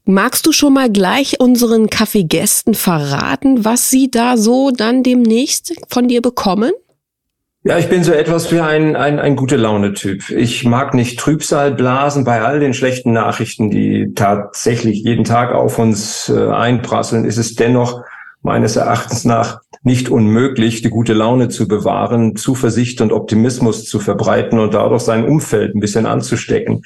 Magst 0.04 0.46
du 0.46 0.52
schon 0.52 0.74
mal 0.74 0.88
gleich 0.90 1.40
unseren 1.40 1.90
Kaffeegästen 1.90 2.74
verraten, 2.74 3.64
was 3.64 3.90
sie 3.90 4.10
da 4.10 4.36
so 4.36 4.70
dann 4.70 5.02
demnächst 5.02 5.74
von 5.88 6.06
dir 6.06 6.22
bekommen? 6.22 6.70
Ja, 7.66 7.78
ich 7.78 7.88
bin 7.88 8.04
so 8.04 8.12
etwas 8.12 8.52
wie 8.52 8.60
ein, 8.60 8.94
ein, 8.94 9.18
ein 9.18 9.34
gute 9.34 9.56
Laune-Typ. 9.56 10.30
Ich 10.30 10.64
mag 10.64 10.94
nicht 10.94 11.18
Trübsal 11.18 11.72
blasen 11.74 12.22
bei 12.22 12.40
all 12.42 12.60
den 12.60 12.74
schlechten 12.74 13.12
Nachrichten, 13.12 13.72
die 13.72 14.12
tatsächlich 14.14 15.02
jeden 15.02 15.24
Tag 15.24 15.52
auf 15.52 15.80
uns 15.80 16.28
äh, 16.28 16.48
einprasseln. 16.48 17.24
Ist 17.24 17.38
es 17.38 17.56
dennoch 17.56 18.04
meines 18.40 18.76
Erachtens 18.76 19.24
nach 19.24 19.62
nicht 19.82 20.08
unmöglich, 20.10 20.82
die 20.82 20.90
gute 20.90 21.12
Laune 21.12 21.48
zu 21.48 21.66
bewahren, 21.66 22.36
Zuversicht 22.36 23.00
und 23.00 23.12
Optimismus 23.12 23.84
zu 23.84 23.98
verbreiten 23.98 24.60
und 24.60 24.72
dadurch 24.72 25.02
sein 25.02 25.24
Umfeld 25.26 25.74
ein 25.74 25.80
bisschen 25.80 26.06
anzustecken. 26.06 26.82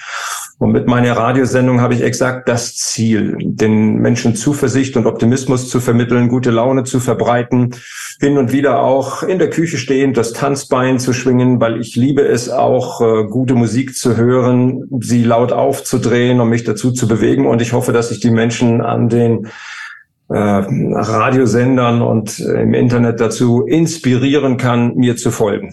Und 0.60 0.72
mit 0.72 0.86
meiner 0.86 1.16
Radiosendung 1.16 1.80
habe 1.80 1.94
ich 1.94 2.02
exakt 2.02 2.46
das 2.46 2.76
Ziel, 2.76 3.34
den 3.40 3.94
Menschen 3.94 4.36
Zuversicht 4.36 4.94
und 4.98 5.06
Optimismus 5.06 5.70
zu 5.70 5.80
vermitteln, 5.80 6.28
gute 6.28 6.50
Laune 6.50 6.84
zu 6.84 7.00
verbreiten, 7.00 7.74
hin 8.20 8.36
und 8.36 8.52
wieder 8.52 8.82
auch 8.82 9.22
in 9.22 9.38
der 9.38 9.48
Küche 9.48 9.78
stehend 9.78 10.18
das 10.18 10.34
Tanzbein 10.34 10.98
zu 10.98 11.14
schwingen, 11.14 11.62
weil 11.62 11.80
ich 11.80 11.96
liebe 11.96 12.20
es 12.20 12.50
auch, 12.50 13.00
äh, 13.00 13.24
gute 13.24 13.54
Musik 13.54 13.96
zu 13.96 14.18
hören, 14.18 14.84
sie 15.00 15.24
laut 15.24 15.50
aufzudrehen 15.50 16.40
und 16.40 16.50
mich 16.50 16.64
dazu 16.64 16.92
zu 16.92 17.08
bewegen. 17.08 17.46
Und 17.46 17.62
ich 17.62 17.72
hoffe, 17.72 17.94
dass 17.94 18.10
ich 18.10 18.20
die 18.20 18.30
Menschen 18.30 18.82
an 18.82 19.08
den 19.08 19.46
äh, 20.28 20.36
Radiosendern 20.36 22.02
und 22.02 22.38
im 22.38 22.74
Internet 22.74 23.18
dazu 23.18 23.62
inspirieren 23.62 24.58
kann, 24.58 24.94
mir 24.96 25.16
zu 25.16 25.30
folgen. 25.30 25.72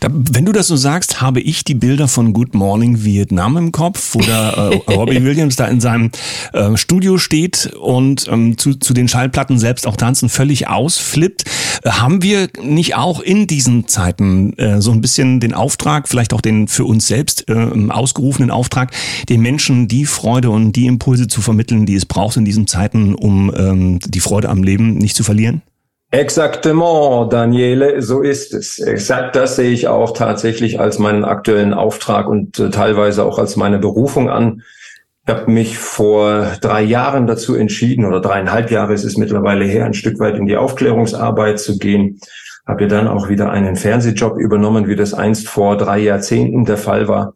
Da, 0.00 0.08
wenn 0.12 0.44
du 0.44 0.52
das 0.52 0.66
so 0.66 0.76
sagst, 0.76 1.20
habe 1.20 1.40
ich 1.40 1.64
die 1.64 1.74
Bilder 1.74 2.08
von 2.08 2.32
Good 2.32 2.54
Morning 2.54 3.04
Vietnam 3.04 3.56
im 3.56 3.72
Kopf, 3.72 4.14
wo 4.14 4.20
da 4.20 4.70
äh, 4.70 4.76
Robbie 4.92 5.22
Williams 5.22 5.56
da 5.56 5.66
in 5.66 5.80
seinem 5.80 6.10
äh, 6.52 6.76
Studio 6.76 7.18
steht 7.18 7.72
und 7.80 8.26
ähm, 8.28 8.58
zu, 8.58 8.74
zu 8.74 8.94
den 8.94 9.08
Schallplatten 9.08 9.58
selbst 9.58 9.86
auch 9.86 9.96
tanzen, 9.96 10.28
völlig 10.28 10.68
ausflippt. 10.68 11.44
Äh, 11.82 11.90
haben 11.90 12.22
wir 12.22 12.48
nicht 12.62 12.94
auch 12.94 13.20
in 13.20 13.46
diesen 13.46 13.88
Zeiten 13.88 14.52
äh, 14.58 14.80
so 14.80 14.92
ein 14.92 15.00
bisschen 15.00 15.40
den 15.40 15.54
Auftrag, 15.54 16.08
vielleicht 16.08 16.32
auch 16.32 16.40
den 16.40 16.68
für 16.68 16.84
uns 16.84 17.06
selbst 17.06 17.48
äh, 17.48 17.54
ausgerufenen 17.88 18.50
Auftrag, 18.50 18.92
den 19.28 19.40
Menschen 19.40 19.88
die 19.88 20.06
Freude 20.06 20.50
und 20.50 20.72
die 20.72 20.86
Impulse 20.86 21.28
zu 21.28 21.40
vermitteln, 21.40 21.86
die 21.86 21.94
es 21.94 22.06
braucht 22.06 22.36
in 22.36 22.44
diesen 22.44 22.66
Zeiten, 22.66 23.14
um 23.14 23.52
ähm, 23.56 23.98
die 24.00 24.20
Freude 24.20 24.48
am 24.48 24.62
Leben 24.62 24.98
nicht 24.98 25.16
zu 25.16 25.24
verlieren? 25.24 25.62
Exactement, 26.12 27.32
Daniele, 27.32 28.00
so 28.00 28.22
ist 28.22 28.54
es. 28.54 28.78
Exakt 28.78 29.34
das 29.34 29.56
sehe 29.56 29.70
ich 29.70 29.88
auch 29.88 30.12
tatsächlich 30.12 30.78
als 30.78 30.98
meinen 30.98 31.24
aktuellen 31.24 31.74
Auftrag 31.74 32.28
und 32.28 32.58
äh, 32.60 32.70
teilweise 32.70 33.24
auch 33.24 33.38
als 33.38 33.56
meine 33.56 33.78
Berufung 33.78 34.30
an. 34.30 34.62
Ich 35.26 35.34
habe 35.34 35.50
mich 35.50 35.78
vor 35.78 36.46
drei 36.60 36.82
Jahren 36.82 37.26
dazu 37.26 37.56
entschieden, 37.56 38.04
oder 38.04 38.20
dreieinhalb 38.20 38.70
Jahre 38.70 38.94
ist 38.94 39.02
es 39.04 39.16
mittlerweile 39.16 39.64
her, 39.64 39.84
ein 39.84 39.94
Stück 39.94 40.20
weit 40.20 40.36
in 40.36 40.46
die 40.46 40.56
Aufklärungsarbeit 40.56 41.58
zu 41.58 41.78
gehen. 41.78 42.20
Habe 42.66 42.82
ja 42.82 42.88
dann 42.88 43.08
auch 43.08 43.28
wieder 43.28 43.50
einen 43.50 43.74
Fernsehjob 43.74 44.38
übernommen, 44.38 44.86
wie 44.86 44.96
das 44.96 45.12
einst 45.12 45.48
vor 45.48 45.76
drei 45.76 45.98
Jahrzehnten 45.98 46.64
der 46.64 46.78
Fall 46.78 47.08
war 47.08 47.34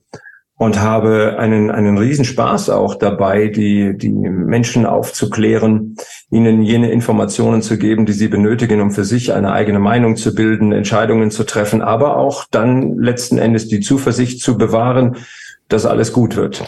und 0.60 0.78
habe 0.78 1.38
einen, 1.38 1.70
einen 1.70 1.96
Riesenspaß 1.96 2.68
auch 2.68 2.94
dabei, 2.94 3.46
die, 3.48 3.96
die 3.96 4.10
Menschen 4.10 4.84
aufzuklären, 4.84 5.96
ihnen 6.30 6.60
jene 6.60 6.92
Informationen 6.92 7.62
zu 7.62 7.78
geben, 7.78 8.04
die 8.04 8.12
sie 8.12 8.28
benötigen, 8.28 8.82
um 8.82 8.90
für 8.90 9.06
sich 9.06 9.32
eine 9.32 9.52
eigene 9.52 9.78
Meinung 9.78 10.16
zu 10.16 10.34
bilden, 10.34 10.72
Entscheidungen 10.72 11.30
zu 11.30 11.44
treffen, 11.44 11.80
aber 11.80 12.18
auch 12.18 12.44
dann 12.50 12.98
letzten 12.98 13.38
Endes 13.38 13.68
die 13.68 13.80
Zuversicht 13.80 14.42
zu 14.42 14.58
bewahren, 14.58 15.16
dass 15.70 15.86
alles 15.86 16.12
gut 16.12 16.36
wird. 16.36 16.62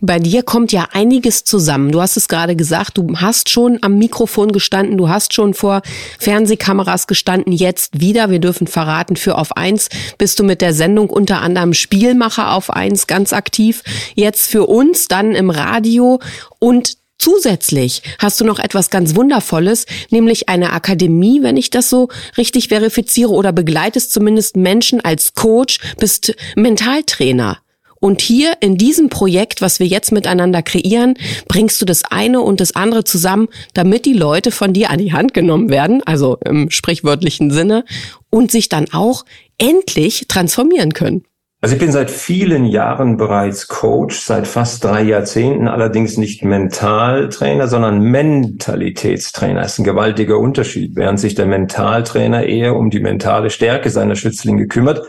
Bei 0.00 0.18
dir 0.18 0.42
kommt 0.42 0.72
ja 0.72 0.88
einiges 0.92 1.44
zusammen. 1.44 1.90
Du 1.90 2.00
hast 2.00 2.16
es 2.16 2.28
gerade 2.28 2.56
gesagt, 2.56 2.98
du 2.98 3.16
hast 3.16 3.48
schon 3.48 3.78
am 3.82 3.96
Mikrofon 3.96 4.52
gestanden, 4.52 4.98
du 4.98 5.08
hast 5.08 5.32
schon 5.32 5.54
vor 5.54 5.82
Fernsehkameras 6.18 7.06
gestanden, 7.06 7.52
jetzt 7.52 8.00
wieder. 8.00 8.30
Wir 8.30 8.40
dürfen 8.40 8.66
verraten, 8.66 9.16
für 9.16 9.38
auf 9.38 9.56
eins 9.56 9.88
bist 10.18 10.38
du 10.38 10.44
mit 10.44 10.60
der 10.60 10.74
Sendung 10.74 11.08
unter 11.08 11.40
anderem 11.40 11.72
Spielmacher 11.72 12.52
auf 12.52 12.70
eins 12.70 13.06
ganz 13.06 13.32
aktiv. 13.32 13.82
Jetzt 14.14 14.50
für 14.50 14.66
uns, 14.66 15.08
dann 15.08 15.34
im 15.34 15.50
Radio 15.50 16.20
und 16.58 16.98
Zusätzlich 17.20 18.02
hast 18.20 18.40
du 18.40 18.44
noch 18.44 18.60
etwas 18.60 18.90
ganz 18.90 19.16
Wundervolles, 19.16 19.86
nämlich 20.10 20.48
eine 20.48 20.72
Akademie, 20.72 21.42
wenn 21.42 21.56
ich 21.56 21.68
das 21.68 21.90
so 21.90 22.10
richtig 22.36 22.68
verifiziere, 22.68 23.30
oder 23.30 23.52
begleitest 23.52 24.12
zumindest 24.12 24.56
Menschen 24.56 25.00
als 25.00 25.34
Coach, 25.34 25.80
bist 25.98 26.36
Mentaltrainer. 26.54 27.58
Und 28.00 28.20
hier 28.20 28.52
in 28.60 28.76
diesem 28.76 29.08
Projekt, 29.08 29.60
was 29.60 29.80
wir 29.80 29.86
jetzt 29.86 30.12
miteinander 30.12 30.62
kreieren, 30.62 31.14
bringst 31.48 31.80
du 31.80 31.84
das 31.84 32.04
eine 32.04 32.40
und 32.40 32.60
das 32.60 32.76
andere 32.76 33.04
zusammen, 33.04 33.48
damit 33.74 34.06
die 34.06 34.12
Leute 34.12 34.50
von 34.50 34.72
dir 34.72 34.90
an 34.90 34.98
die 34.98 35.12
Hand 35.12 35.34
genommen 35.34 35.68
werden, 35.70 36.02
also 36.04 36.38
im 36.44 36.70
sprichwörtlichen 36.70 37.50
Sinne, 37.50 37.84
und 38.30 38.50
sich 38.50 38.68
dann 38.68 38.86
auch 38.92 39.24
endlich 39.58 40.26
transformieren 40.28 40.92
können. 40.92 41.24
Also 41.60 41.74
ich 41.74 41.80
bin 41.80 41.90
seit 41.90 42.08
vielen 42.08 42.66
Jahren 42.66 43.16
bereits 43.16 43.66
Coach, 43.66 44.20
seit 44.20 44.46
fast 44.46 44.84
drei 44.84 45.02
Jahrzehnten, 45.02 45.66
allerdings 45.66 46.16
nicht 46.16 46.44
Mentaltrainer, 46.44 47.66
sondern 47.66 48.00
Mentalitätstrainer. 48.00 49.62
Das 49.62 49.72
ist 49.72 49.80
ein 49.80 49.84
gewaltiger 49.84 50.38
Unterschied. 50.38 50.94
Während 50.94 51.18
sich 51.18 51.34
der 51.34 51.46
Mentaltrainer 51.46 52.44
eher 52.44 52.76
um 52.76 52.90
die 52.90 53.00
mentale 53.00 53.50
Stärke 53.50 53.90
seiner 53.90 54.14
Schützlinge 54.14 54.68
kümmert, 54.68 55.04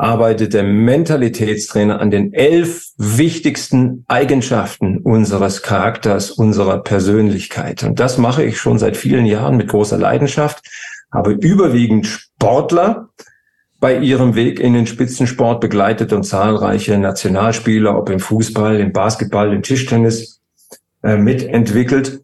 arbeitet 0.00 0.54
der 0.54 0.62
Mentalitätstrainer 0.62 2.00
an 2.00 2.10
den 2.10 2.32
elf 2.32 2.88
wichtigsten 2.96 4.04
Eigenschaften 4.08 4.98
unseres 4.98 5.62
Charakters, 5.62 6.30
unserer 6.30 6.82
Persönlichkeit. 6.82 7.82
Und 7.82 8.00
das 8.00 8.18
mache 8.18 8.42
ich 8.44 8.58
schon 8.58 8.78
seit 8.78 8.96
vielen 8.96 9.26
Jahren 9.26 9.56
mit 9.56 9.68
großer 9.68 9.98
Leidenschaft, 9.98 10.64
habe 11.12 11.32
überwiegend 11.32 12.06
Sportler, 12.06 13.10
bei 13.80 13.98
ihrem 13.98 14.34
Weg 14.34 14.60
in 14.60 14.74
den 14.74 14.86
Spitzensport 14.86 15.60
begleitet 15.60 16.12
und 16.12 16.24
zahlreiche 16.24 16.98
Nationalspieler, 16.98 17.96
ob 17.96 18.10
im 18.10 18.20
Fußball, 18.20 18.78
im 18.78 18.92
Basketball, 18.92 19.54
im 19.54 19.62
Tischtennis, 19.62 20.40
äh, 21.02 21.16
mitentwickelt. 21.16 22.22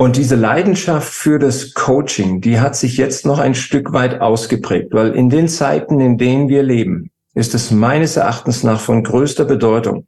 Und 0.00 0.16
diese 0.16 0.34
Leidenschaft 0.34 1.12
für 1.12 1.38
das 1.38 1.74
Coaching, 1.74 2.40
die 2.40 2.58
hat 2.58 2.74
sich 2.74 2.96
jetzt 2.96 3.26
noch 3.26 3.38
ein 3.38 3.54
Stück 3.54 3.92
weit 3.92 4.22
ausgeprägt, 4.22 4.94
weil 4.94 5.14
in 5.14 5.28
den 5.28 5.46
Zeiten, 5.46 6.00
in 6.00 6.16
denen 6.16 6.48
wir 6.48 6.62
leben, 6.62 7.10
ist 7.34 7.54
es 7.54 7.70
meines 7.70 8.16
Erachtens 8.16 8.62
nach 8.62 8.80
von 8.80 9.04
größter 9.04 9.44
Bedeutung, 9.44 10.06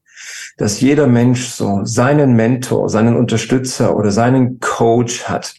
dass 0.56 0.80
jeder 0.80 1.06
Mensch 1.06 1.44
so 1.48 1.82
seinen 1.84 2.32
Mentor, 2.32 2.88
seinen 2.88 3.16
Unterstützer 3.16 3.94
oder 3.94 4.10
seinen 4.10 4.60
Coach 4.60 5.24
hat, 5.24 5.56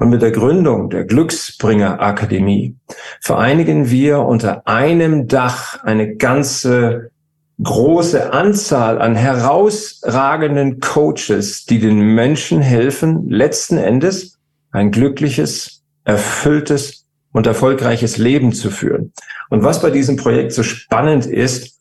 und 0.00 0.08
mit 0.10 0.20
der 0.20 0.32
Gründung 0.32 0.90
der 0.90 1.04
Glücksbringer 1.04 2.00
Akademie 2.00 2.74
vereinigen 3.20 3.88
wir 3.88 4.18
unter 4.20 4.66
einem 4.66 5.28
Dach 5.28 5.82
eine 5.84 6.16
ganze 6.16 7.12
große 7.62 8.32
Anzahl 8.32 9.00
an 9.00 9.14
herausragenden 9.16 10.80
Coaches, 10.80 11.64
die 11.64 11.78
den 11.78 12.00
Menschen 12.14 12.60
helfen, 12.60 13.30
letzten 13.30 13.78
Endes 13.78 14.38
ein 14.72 14.90
glückliches, 14.90 15.82
erfülltes 16.04 17.06
und 17.32 17.46
erfolgreiches 17.46 18.18
Leben 18.18 18.52
zu 18.52 18.70
führen. 18.70 19.12
Und 19.48 19.62
was 19.62 19.80
bei 19.80 19.90
diesem 19.90 20.16
Projekt 20.16 20.52
so 20.52 20.62
spannend 20.62 21.26
ist, 21.26 21.80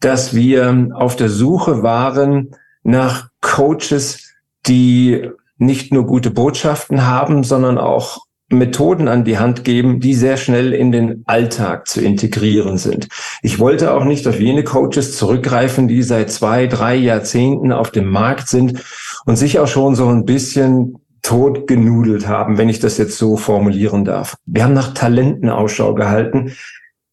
dass 0.00 0.34
wir 0.34 0.90
auf 0.94 1.16
der 1.16 1.28
Suche 1.28 1.82
waren 1.82 2.50
nach 2.82 3.28
Coaches, 3.40 4.32
die 4.66 5.30
nicht 5.58 5.92
nur 5.92 6.06
gute 6.06 6.30
Botschaften 6.30 7.06
haben, 7.06 7.42
sondern 7.42 7.78
auch 7.78 8.25
Methoden 8.48 9.08
an 9.08 9.24
die 9.24 9.38
Hand 9.38 9.64
geben, 9.64 9.98
die 9.98 10.14
sehr 10.14 10.36
schnell 10.36 10.72
in 10.72 10.92
den 10.92 11.24
Alltag 11.26 11.88
zu 11.88 12.00
integrieren 12.00 12.78
sind. 12.78 13.08
Ich 13.42 13.58
wollte 13.58 13.92
auch 13.92 14.04
nicht 14.04 14.26
auf 14.28 14.38
jene 14.38 14.62
Coaches 14.62 15.16
zurückgreifen, 15.16 15.88
die 15.88 16.02
seit 16.02 16.30
zwei, 16.30 16.68
drei 16.68 16.94
Jahrzehnten 16.94 17.72
auf 17.72 17.90
dem 17.90 18.08
Markt 18.08 18.48
sind 18.48 18.84
und 19.24 19.36
sich 19.36 19.58
auch 19.58 19.66
schon 19.66 19.96
so 19.96 20.06
ein 20.08 20.24
bisschen 20.24 20.96
totgenudelt 21.22 22.28
haben, 22.28 22.56
wenn 22.56 22.68
ich 22.68 22.78
das 22.78 22.98
jetzt 22.98 23.18
so 23.18 23.36
formulieren 23.36 24.04
darf. 24.04 24.36
Wir 24.46 24.62
haben 24.62 24.74
nach 24.74 24.94
Talenten 24.94 25.50
Ausschau 25.50 25.94
gehalten, 25.94 26.52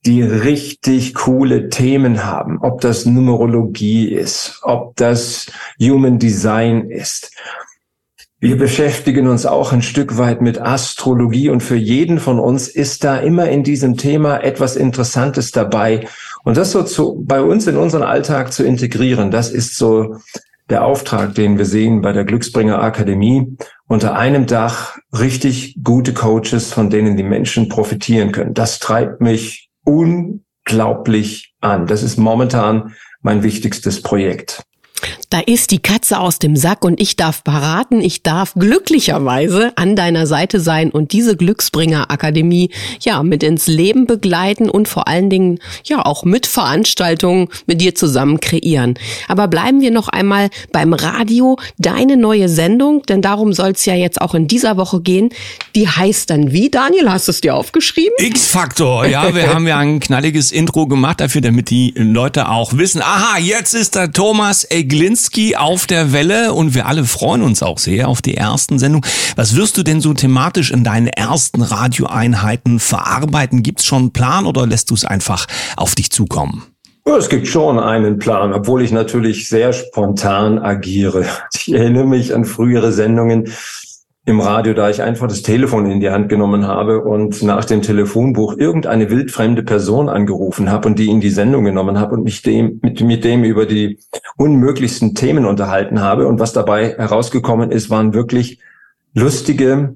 die 0.06 0.22
richtig 0.22 1.16
coole 1.16 1.70
Themen 1.70 2.26
haben, 2.26 2.60
ob 2.60 2.82
das 2.82 3.06
Numerologie 3.06 4.10
ist, 4.10 4.60
ob 4.62 4.96
das 4.98 5.48
Human 5.82 6.20
Design 6.20 6.92
ist 6.92 7.32
wir 8.44 8.58
beschäftigen 8.58 9.28
uns 9.30 9.46
auch 9.46 9.72
ein 9.72 9.82
Stück 9.82 10.18
weit 10.18 10.42
mit 10.42 10.60
Astrologie 10.60 11.50
und 11.50 11.64
für 11.64 11.78
jeden 11.78 12.20
von 12.20 12.42
uns 12.42 12.68
ist 12.68 13.06
da 13.06 13.16
immer 13.16 13.48
in 13.48 13.64
diesem 13.64 13.96
Thema 13.96 14.44
etwas 14.44 14.76
Interessantes 14.76 15.52
dabei. 15.52 16.10
Und 16.44 16.58
das 16.58 16.74
so 16.74 16.84
zu, 16.84 17.24
bei 17.26 17.42
uns 17.42 17.68
in 17.68 17.78
unseren 17.78 18.04
Alltag 18.04 18.52
zu 18.52 18.66
integrieren, 18.66 19.32
das 19.32 19.50
ist 19.50 19.78
so 19.78 20.18
der 20.70 20.84
Auftrag, 20.84 21.36
den 21.36 21.58
wir 21.58 21.64
sehen 21.64 22.02
bei 22.02 22.12
der 22.12 22.26
Glücksbringer 22.26 22.84
Akademie. 22.84 23.56
Unter 23.88 24.18
einem 24.18 24.46
Dach 24.46 24.98
richtig 25.18 25.78
gute 25.82 26.14
Coaches, 26.14 26.74
von 26.74 26.90
denen 26.90 27.16
die 27.16 27.24
Menschen 27.24 27.70
profitieren 27.70 28.34
können. 28.34 28.54
Das 28.54 28.80
treibt 28.80 29.22
mich 29.22 29.70
unglaublich 29.86 31.54
an. 31.62 31.88
Das 31.88 32.04
ist 32.04 32.18
momentan 32.18 32.94
mein 33.22 33.42
wichtigstes 33.42 34.02
Projekt. 34.02 34.64
Da 35.30 35.40
ist 35.40 35.72
die 35.72 35.80
Katze 35.80 36.20
aus 36.20 36.40
dem 36.40 36.56
Sack 36.56 36.86
und 36.86 37.02
ich 37.02 37.16
darf 37.16 37.44
beraten, 37.44 38.02
ich 38.02 38.24
darf 38.24 38.54
glücklicherweise 38.54 39.74
an 39.76 39.96
deiner 39.96 40.28
Seite 40.28 40.60
sein 40.60 40.92
und 40.92 41.12
diese 41.12 41.36
Glücksbringer 41.36 42.12
Akademie 42.12 42.70
ja 43.02 43.24
mit 43.24 43.44
ins 43.44 43.68
Leben 43.68 44.06
begleiten 44.06 44.70
und 44.70 44.88
vor 44.88 45.08
allen 45.08 45.30
Dingen 45.30 45.60
ja 45.84 46.06
auch 46.06 46.24
mit 46.24 46.46
Veranstaltungen 46.46 47.50
mit 47.66 47.82
dir 47.82 47.96
zusammen 47.96 48.40
kreieren. 48.40 48.96
Aber 49.28 49.48
bleiben 49.48 49.82
wir 49.82 49.92
noch 49.92 50.08
einmal 50.08 50.50
beim 50.72 50.94
Radio, 50.94 51.58
deine 51.78 52.18
neue 52.18 52.50
Sendung, 52.50 53.04
denn 53.04 53.22
darum 53.22 53.54
soll 53.54 53.72
es 53.72 53.86
ja 53.86 53.96
jetzt 53.96 54.22
auch 54.22 54.36
in 54.36 54.48
dieser 54.48 54.78
Woche 54.78 55.02
gehen. 55.02 55.30
Die 55.76 55.88
heißt 55.88 56.30
dann 56.30 56.52
wie, 56.52 56.70
Daniel, 56.70 57.10
hast 57.10 57.28
du 57.28 57.32
es 57.32 57.42
dir 57.42 57.56
aufgeschrieben? 57.56 58.14
X-Faktor, 58.20 59.06
ja, 59.08 59.34
wir 59.34 59.54
haben 59.54 59.68
ja 59.68 59.80
ein 59.80 60.00
knalliges 60.00 60.52
Intro 60.52 60.88
gemacht 60.88 61.20
dafür, 61.20 61.42
damit 61.42 61.70
die 61.70 61.94
Leute 61.96 62.50
auch 62.50 62.78
wissen, 62.78 63.02
aha, 63.02 63.40
jetzt 63.40 63.74
ist 63.74 63.96
der 63.96 64.12
Thomas 64.12 64.70
Egg 64.70 64.93
Glinski 64.94 65.56
auf 65.56 65.88
der 65.88 66.14
Welle 66.14 66.54
und 66.54 66.76
wir 66.76 66.86
alle 66.86 67.04
freuen 67.06 67.42
uns 67.42 67.64
auch 67.64 67.80
sehr 67.80 68.08
auf 68.08 68.22
die 68.22 68.38
ersten 68.38 68.78
Sendungen. 68.78 69.10
Was 69.36 69.56
wirst 69.56 69.76
du 69.76 69.82
denn 69.82 70.02
so 70.02 70.14
thematisch 70.14 70.70
in 70.70 70.84
deinen 70.84 71.08
ersten 71.08 71.64
Radioeinheiten 71.64 72.80
verarbeiten? 72.80 73.64
Gibt's 73.64 73.86
schon 73.86 74.04
einen 74.04 74.14
Plan 74.14 74.46
oder 74.46 74.68
lässt 74.68 74.92
du 74.92 74.94
es 74.94 75.04
einfach 75.04 75.48
auf 75.78 75.96
dich 75.96 76.12
zukommen? 76.12 76.62
es 77.06 77.28
gibt 77.28 77.48
schon 77.48 77.80
einen 77.80 78.20
Plan, 78.20 78.54
obwohl 78.54 78.84
ich 78.84 78.92
natürlich 78.92 79.50
sehr 79.50 79.74
spontan 79.74 80.60
agiere. 80.60 81.26
Ich 81.56 81.74
erinnere 81.74 82.06
mich 82.06 82.36
an 82.36 82.46
frühere 82.46 82.92
Sendungen, 82.92 83.52
im 84.26 84.40
Radio, 84.40 84.74
da 84.74 84.90
ich 84.90 85.02
einfach 85.02 85.28
das 85.28 85.42
Telefon 85.42 85.90
in 85.92 86.00
die 86.00 86.10
Hand 86.10 86.30
genommen 86.30 86.66
habe 86.66 87.04
und 87.04 87.44
nach 87.44 87.66
dem 87.66 87.82
Telefonbuch 87.82 88.58
irgendeine 88.58 89.10
wildfremde 89.10 89.64
Person 89.64 90.08
angerufen 90.08 90.72
habe 90.72 90.88
und 90.88 90.98
die 90.98 91.10
in 91.10 91.20
die 91.20 91.30
Sendung 91.30 91.66
genommen 91.66 92.00
habe 92.00 92.16
und 92.16 92.24
mich 92.24 92.42
dem, 92.42 92.80
mit, 92.82 93.02
mit 93.02 93.26
dem 93.26 93.44
über 93.44 93.66
die 93.66 94.00
unmöglichsten 94.38 95.14
Themen 95.14 95.46
unterhalten 95.46 96.00
habe. 96.00 96.28
Und 96.28 96.40
was 96.40 96.54
dabei 96.54 96.96
herausgekommen 96.98 97.72
ist, 97.72 97.90
waren 97.90 98.14
wirklich 98.14 98.62
lustige, 99.14 99.96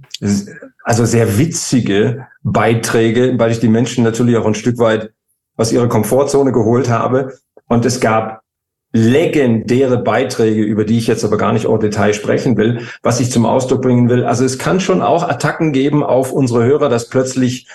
also 0.83 1.05
sehr 1.05 1.37
witzige 1.37 2.27
Beiträge, 2.43 3.33
weil 3.37 3.51
ich 3.51 3.61
die 3.61 3.69
Menschen 3.69 4.03
natürlich 4.03 4.35
auch 4.35 4.45
ein 4.45 4.55
Stück 4.55 4.77
weit 4.77 5.11
aus 5.55 5.71
ihrer 5.71 5.87
Komfortzone 5.87 6.51
geholt 6.51 6.89
habe. 6.89 7.33
Und 7.67 7.85
es 7.85 8.01
gab 8.01 8.41
legendäre 8.97 9.97
Beiträge, 9.97 10.61
über 10.61 10.83
die 10.83 10.97
ich 10.97 11.07
jetzt 11.07 11.23
aber 11.23 11.37
gar 11.37 11.53
nicht 11.53 11.67
au 11.67 11.77
Detail 11.77 12.13
sprechen 12.13 12.57
will, 12.57 12.81
was 13.03 13.19
ich 13.19 13.31
zum 13.31 13.45
Ausdruck 13.45 13.81
bringen 13.83 14.09
will. 14.09 14.25
Also 14.25 14.43
es 14.43 14.57
kann 14.57 14.79
schon 14.79 15.01
auch 15.01 15.27
Attacken 15.27 15.71
geben 15.71 16.03
auf 16.03 16.31
unsere 16.31 16.63
Hörer, 16.63 16.89
dass 16.89 17.09
plötzlich 17.09 17.67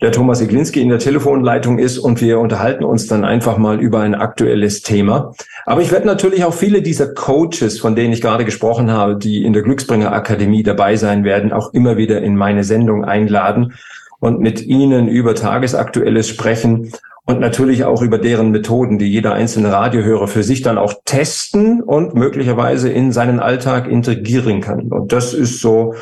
der 0.00 0.12
Thomas 0.12 0.40
Iglinski 0.40 0.80
in 0.80 0.88
der 0.88 0.98
Telefonleitung 0.98 1.78
ist 1.78 1.98
und 1.98 2.20
wir 2.20 2.38
unterhalten 2.38 2.84
uns 2.84 3.06
dann 3.06 3.24
einfach 3.24 3.58
mal 3.58 3.80
über 3.80 4.00
ein 4.00 4.14
aktuelles 4.14 4.82
Thema. 4.82 5.34
Aber 5.66 5.80
ich 5.80 5.90
werde 5.90 6.06
natürlich 6.06 6.44
auch 6.44 6.54
viele 6.54 6.82
dieser 6.82 7.12
Coaches, 7.12 7.80
von 7.80 7.96
denen 7.96 8.12
ich 8.12 8.20
gerade 8.20 8.44
gesprochen 8.44 8.92
habe, 8.92 9.16
die 9.16 9.44
in 9.44 9.52
der 9.52 9.62
Glücksbringer 9.62 10.12
Akademie 10.12 10.62
dabei 10.62 10.96
sein 10.96 11.24
werden, 11.24 11.52
auch 11.52 11.74
immer 11.74 11.96
wieder 11.96 12.22
in 12.22 12.36
meine 12.36 12.62
Sendung 12.64 13.04
einladen 13.04 13.74
und 14.20 14.40
mit 14.40 14.62
ihnen 14.62 15.08
über 15.08 15.34
Tagesaktuelles 15.34 16.28
sprechen 16.28 16.92
und 17.28 17.40
natürlich 17.40 17.84
auch 17.84 18.00
über 18.00 18.16
deren 18.16 18.52
Methoden, 18.52 18.98
die 18.98 19.04
jeder 19.04 19.34
einzelne 19.34 19.70
Radiohörer 19.70 20.28
für 20.28 20.42
sich 20.42 20.62
dann 20.62 20.78
auch 20.78 20.94
testen 21.04 21.82
und 21.82 22.14
möglicherweise 22.14 22.88
in 22.88 23.12
seinen 23.12 23.38
Alltag 23.38 23.86
integrieren 23.86 24.62
kann. 24.62 24.88
Und 24.88 25.12
das 25.12 25.34
ist 25.34 25.60
so 25.60 25.94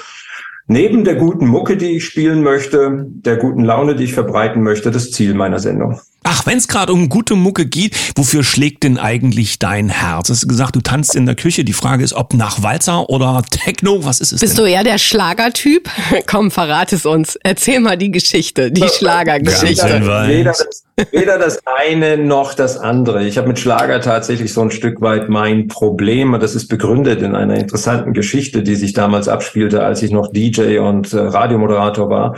neben 0.69 1.03
der 1.03 1.17
guten 1.17 1.49
Mucke, 1.49 1.77
die 1.77 1.97
ich 1.97 2.05
spielen 2.05 2.45
möchte, 2.45 3.07
der 3.09 3.39
guten 3.39 3.65
Laune, 3.65 3.97
die 3.97 4.05
ich 4.05 4.15
verbreiten 4.15 4.63
möchte, 4.63 4.93
das 4.93 5.11
Ziel 5.11 5.35
meiner 5.35 5.59
Sendung. 5.59 6.01
Ach, 6.29 6.45
wenn 6.45 6.59
es 6.59 6.67
gerade 6.67 6.93
um 6.93 7.09
gute 7.09 7.37
Mucke 7.37 7.67
geht, 7.67 7.97
wofür 8.17 8.43
schlägt 8.43 8.83
denn 8.83 8.99
eigentlich 8.99 9.61
dein 9.61 9.89
Herz? 9.89 10.27
Du 10.27 10.33
hast 10.33 10.49
gesagt, 10.49 10.75
du 10.75 10.81
tanzt 10.81 11.15
in 11.15 11.25
der 11.25 11.37
Küche. 11.37 11.63
Die 11.63 11.73
Frage 11.73 12.03
ist, 12.03 12.15
ob 12.15 12.35
nach 12.35 12.65
Walzer 12.65 13.09
oder 13.09 13.45
Techno, 13.49 14.05
was 14.05 14.19
ist 14.19 14.33
es 14.33 14.41
Bist 14.41 14.59
denn? 14.59 14.65
du 14.65 14.71
eher 14.71 14.83
der 14.83 14.99
Schlagertyp? 14.99 15.89
Komm, 16.27 16.51
verrat 16.51 16.93
es 16.93 17.07
uns. 17.07 17.39
Erzähl 17.45 17.79
mal 17.79 17.97
die 17.97 18.11
Geschichte, 18.11 18.73
die 18.73 18.89
Schlagergeschichte. 18.89 19.87
Ja, 19.87 20.27
weder, 20.29 20.45
das, 20.51 20.85
weder 21.13 21.39
das 21.39 21.61
eine 21.65 22.19
noch 22.19 22.55
das 22.55 22.77
andere. 22.77 23.25
Ich 23.25 23.39
habe 23.39 23.47
mit 23.47 23.61
Schlager 23.61 24.01
tatsächlich 24.01 24.53
so 24.53 24.63
ein 24.63 24.73
Stück 24.73 25.01
weit 25.01 25.29
mein 25.29 25.69
Problem. 25.69 26.37
Das 26.41 26.57
ist 26.57 26.67
begründet 26.67 27.23
in 27.23 27.37
einer 27.37 27.55
interessanten 27.55 28.13
Geschichte, 28.15 28.65
die 28.65 28.75
sich 28.75 28.95
damals 28.95 29.29
abspielte, 29.29 29.85
als 29.85 30.03
ich 30.03 30.11
noch 30.11 30.33
DJ 30.33 30.79
und 30.79 31.13
äh, 31.13 31.19
Radiomoderator 31.19 32.11
war 32.11 32.35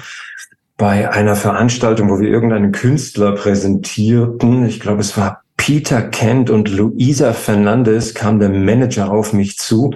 bei 0.79 1.11
einer 1.11 1.35
Veranstaltung, 1.35 2.09
wo 2.09 2.21
wir 2.21 2.31
irgendeinen 2.31 2.73
Künstler 2.73 3.33
präsentierten. 3.33 4.65
Ich 4.65 4.79
glaube, 4.79 5.01
es 5.01 5.19
war 5.19 5.43
Peter 5.57 6.01
Kent 6.01 6.51
und 6.51 6.71
Luisa 6.71 7.33
Fernandez, 7.33 8.15
kam 8.15 8.39
der 8.39 8.49
Manager 8.49 9.11
auf 9.11 9.33
mich 9.33 9.59
zu 9.59 9.93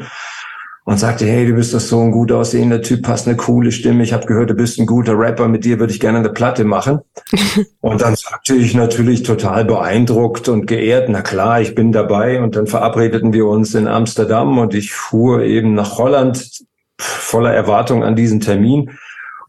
und 0.85 0.99
sagte, 0.99 1.25
hey, 1.25 1.47
du 1.47 1.55
bist 1.55 1.73
doch 1.73 1.81
so 1.81 2.01
ein 2.01 2.11
gut 2.11 2.33
aussehender 2.33 2.83
Typ, 2.83 3.07
hast 3.07 3.29
eine 3.29 3.37
coole 3.37 3.71
Stimme. 3.71 4.03
Ich 4.03 4.13
habe 4.13 4.27
gehört, 4.27 4.51
du 4.51 4.55
bist 4.55 4.81
ein 4.81 4.87
guter 4.87 5.17
Rapper, 5.17 5.47
mit 5.47 5.65
dir 5.65 5.79
würde 5.79 5.93
ich 5.93 6.01
gerne 6.01 6.19
eine 6.19 6.31
Platte 6.31 6.65
machen. 6.65 6.99
und 7.81 8.03
dann 8.03 8.17
sagte 8.17 8.57
ich 8.57 8.75
natürlich 8.75 9.23
total 9.23 9.65
beeindruckt 9.65 10.49
und 10.49 10.67
geehrt, 10.67 11.09
na 11.09 11.23
klar, 11.23 11.61
ich 11.61 11.77
bin 11.77 11.93
dabei. 11.93 12.43
Und 12.43 12.57
dann 12.57 12.67
verabredeten 12.67 13.33
wir 13.33 13.47
uns 13.47 13.77
in 13.77 13.87
Amsterdam 13.87 14.59
und 14.59 14.75
ich 14.75 14.93
fuhr 14.93 15.43
eben 15.43 15.75
nach 15.75 15.97
Holland 15.97 16.65
voller 16.99 17.55
Erwartung 17.55 18.03
an 18.03 18.17
diesen 18.17 18.41
Termin. 18.41 18.91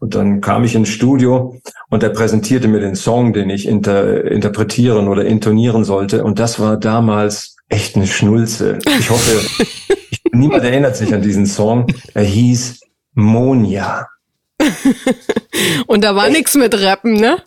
Und 0.04 0.14
dann 0.14 0.42
kam 0.42 0.64
ich 0.64 0.74
ins 0.74 0.90
Studio 0.90 1.58
und 1.88 2.02
er 2.02 2.10
präsentierte 2.10 2.68
mir 2.68 2.78
den 2.78 2.94
Song, 2.94 3.32
den 3.32 3.48
ich 3.48 3.66
inter, 3.66 4.30
interpretieren 4.30 5.08
oder 5.08 5.24
intonieren 5.24 5.82
sollte. 5.82 6.24
Und 6.24 6.38
das 6.38 6.60
war 6.60 6.76
damals 6.76 7.56
echt 7.70 7.96
eine 7.96 8.06
Schnulze. 8.06 8.80
Ich 8.98 9.08
hoffe, 9.08 9.40
niemand 10.32 10.62
erinnert 10.62 10.94
sich 10.94 11.14
an 11.14 11.22
diesen 11.22 11.46
Song. 11.46 11.86
Er 12.12 12.24
hieß 12.24 12.80
Monja. 13.14 14.06
Und 15.86 16.04
da 16.04 16.14
war 16.14 16.28
nichts 16.28 16.54
mit 16.54 16.78
Rappen, 16.82 17.14
ne? 17.14 17.38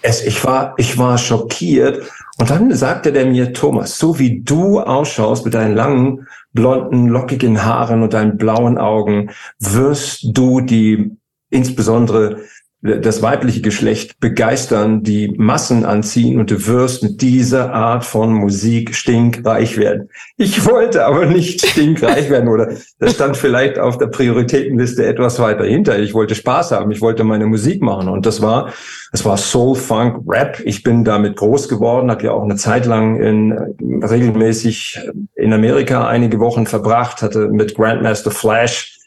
Es, 0.00 0.24
ich 0.24 0.42
war, 0.42 0.72
ich 0.78 0.96
war 0.96 1.18
schockiert. 1.18 2.10
Und 2.38 2.48
dann 2.48 2.74
sagte 2.74 3.12
der 3.12 3.26
mir, 3.26 3.52
Thomas, 3.52 3.98
so 3.98 4.18
wie 4.18 4.40
du 4.40 4.80
ausschaust 4.80 5.44
mit 5.44 5.52
deinen 5.52 5.74
langen, 5.74 6.26
blonden, 6.54 7.08
lockigen 7.08 7.62
Haaren 7.62 8.02
und 8.02 8.14
deinen 8.14 8.38
blauen 8.38 8.78
Augen, 8.78 9.30
wirst 9.58 10.24
du 10.24 10.62
die 10.62 11.19
insbesondere 11.50 12.38
das 12.82 13.20
weibliche 13.20 13.60
Geschlecht 13.60 14.20
begeistern, 14.20 15.02
die 15.02 15.34
Massen 15.36 15.84
anziehen 15.84 16.40
und 16.40 16.50
du 16.50 16.66
wirst 16.66 17.02
mit 17.02 17.20
dieser 17.20 17.74
Art 17.74 18.06
von 18.06 18.32
Musik 18.32 18.94
stinkreich 18.94 19.76
werden. 19.76 20.08
Ich 20.38 20.64
wollte 20.64 21.04
aber 21.04 21.26
nicht 21.26 21.66
stinkreich 21.66 22.30
werden 22.30 22.48
oder 22.48 22.72
das 22.98 23.12
stand 23.12 23.36
vielleicht 23.36 23.78
auf 23.78 23.98
der 23.98 24.06
Prioritätenliste 24.06 25.04
etwas 25.04 25.38
weiter 25.38 25.64
hinter. 25.64 25.98
Ich 25.98 26.14
wollte 26.14 26.34
Spaß 26.34 26.72
haben, 26.72 26.90
ich 26.90 27.02
wollte 27.02 27.22
meine 27.22 27.44
Musik 27.44 27.82
machen 27.82 28.08
und 28.08 28.24
das 28.24 28.40
war, 28.40 28.72
es 29.12 29.26
war 29.26 29.36
Soul, 29.36 29.76
Funk, 29.76 30.22
Rap. 30.26 30.62
Ich 30.64 30.82
bin 30.82 31.04
damit 31.04 31.36
groß 31.36 31.68
geworden, 31.68 32.10
habe 32.10 32.24
ja 32.24 32.32
auch 32.32 32.44
eine 32.44 32.56
Zeit 32.56 32.86
lang 32.86 33.20
in, 33.20 33.52
regelmäßig 34.02 34.98
in 35.34 35.52
Amerika 35.52 36.08
einige 36.08 36.40
Wochen 36.40 36.66
verbracht, 36.66 37.20
hatte 37.20 37.48
mit 37.48 37.74
Grandmaster 37.74 38.30
Flash 38.30 38.99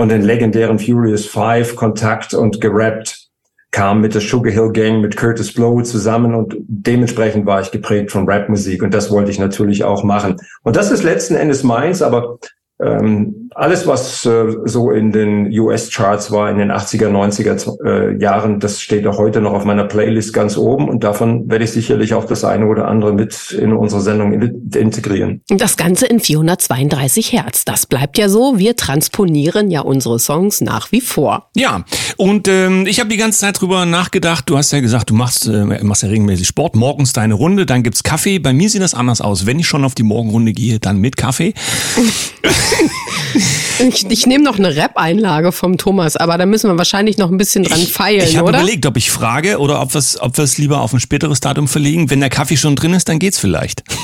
und 0.00 0.08
den 0.08 0.22
legendären 0.22 0.78
Furious 0.78 1.26
Five 1.26 1.76
Kontakt 1.76 2.32
und 2.32 2.58
gerappt, 2.58 3.28
kam 3.70 4.00
mit 4.00 4.14
der 4.14 4.22
Sugar 4.22 4.50
Hill 4.50 4.72
Gang, 4.72 5.02
mit 5.02 5.14
Curtis 5.14 5.52
Blow 5.52 5.82
zusammen 5.82 6.34
und 6.34 6.56
dementsprechend 6.58 7.44
war 7.44 7.60
ich 7.60 7.70
geprägt 7.70 8.10
von 8.10 8.26
Rapmusik 8.26 8.82
und 8.82 8.94
das 8.94 9.10
wollte 9.10 9.30
ich 9.30 9.38
natürlich 9.38 9.84
auch 9.84 10.02
machen. 10.02 10.38
Und 10.62 10.76
das 10.76 10.90
ist 10.90 11.02
letzten 11.02 11.34
Endes 11.36 11.64
meins, 11.64 12.00
aber 12.00 12.38
ähm, 12.82 13.50
alles, 13.54 13.86
was 13.86 14.24
äh, 14.24 14.54
so 14.64 14.90
in 14.90 15.12
den 15.12 15.46
US-Charts 15.58 16.30
war 16.30 16.50
in 16.50 16.58
den 16.58 16.70
80er, 16.70 17.08
90er 17.08 17.84
äh, 17.84 18.20
Jahren, 18.20 18.60
das 18.60 18.80
steht 18.80 19.06
auch 19.06 19.18
heute 19.18 19.40
noch 19.40 19.52
auf 19.52 19.64
meiner 19.64 19.84
Playlist 19.84 20.32
ganz 20.32 20.56
oben 20.56 20.88
und 20.88 21.04
davon 21.04 21.50
werde 21.50 21.64
ich 21.64 21.72
sicherlich 21.72 22.14
auch 22.14 22.24
das 22.24 22.44
eine 22.44 22.66
oder 22.66 22.86
andere 22.86 23.12
mit 23.12 23.50
in 23.50 23.72
unsere 23.72 24.00
Sendung 24.00 24.32
in 24.32 24.70
integrieren. 24.74 25.42
Das 25.48 25.76
Ganze 25.76 26.06
in 26.06 26.20
432 26.20 27.32
Hertz. 27.32 27.64
Das 27.64 27.86
bleibt 27.86 28.18
ja 28.18 28.28
so. 28.28 28.58
Wir 28.58 28.76
transponieren 28.76 29.70
ja 29.70 29.80
unsere 29.80 30.18
Songs 30.18 30.60
nach 30.60 30.92
wie 30.92 31.00
vor. 31.00 31.50
Ja, 31.54 31.84
und 32.16 32.48
ähm, 32.48 32.86
ich 32.86 33.00
habe 33.00 33.10
die 33.10 33.16
ganze 33.16 33.40
Zeit 33.40 33.60
drüber 33.60 33.84
nachgedacht. 33.84 34.48
Du 34.48 34.56
hast 34.56 34.72
ja 34.72 34.80
gesagt, 34.80 35.10
du 35.10 35.14
machst, 35.14 35.46
äh, 35.46 35.82
machst 35.82 36.02
ja 36.02 36.08
regelmäßig 36.08 36.46
Sport, 36.46 36.76
morgens 36.76 37.12
deine 37.12 37.34
Runde, 37.34 37.66
dann 37.66 37.82
gibt's 37.82 38.02
Kaffee. 38.02 38.38
Bei 38.38 38.52
mir 38.52 38.70
sieht 38.70 38.82
das 38.82 38.94
anders 38.94 39.20
aus. 39.20 39.44
Wenn 39.44 39.58
ich 39.58 39.66
schon 39.66 39.84
auf 39.84 39.94
die 39.94 40.02
Morgenrunde 40.02 40.52
gehe, 40.52 40.78
dann 40.78 40.98
mit 40.98 41.16
Kaffee. 41.16 41.54
ich, 43.78 44.10
ich 44.10 44.26
nehme 44.26 44.44
noch 44.44 44.58
eine 44.58 44.74
Rap-Einlage 44.76 45.52
vom 45.52 45.78
Thomas, 45.78 46.16
aber 46.16 46.38
da 46.38 46.46
müssen 46.46 46.70
wir 46.70 46.78
wahrscheinlich 46.78 47.18
noch 47.18 47.30
ein 47.30 47.36
bisschen 47.36 47.64
dran 47.64 47.78
feilen, 47.78 48.20
ich, 48.20 48.24
oder? 48.24 48.30
Ich 48.30 48.36
habe 48.38 48.50
überlegt, 48.50 48.86
ob 48.86 48.96
ich 48.96 49.10
frage 49.10 49.58
oder 49.58 49.80
ob 49.80 49.94
wir 49.94 49.98
es 49.98 50.20
ob 50.20 50.36
wir's 50.38 50.58
lieber 50.58 50.80
auf 50.80 50.92
ein 50.92 51.00
späteres 51.00 51.40
Datum 51.40 51.68
verlegen. 51.68 52.10
Wenn 52.10 52.20
der 52.20 52.30
Kaffee 52.30 52.56
schon 52.56 52.76
drin 52.76 52.94
ist, 52.94 53.08
dann 53.08 53.18
geht's 53.18 53.38
vielleicht. 53.38 53.82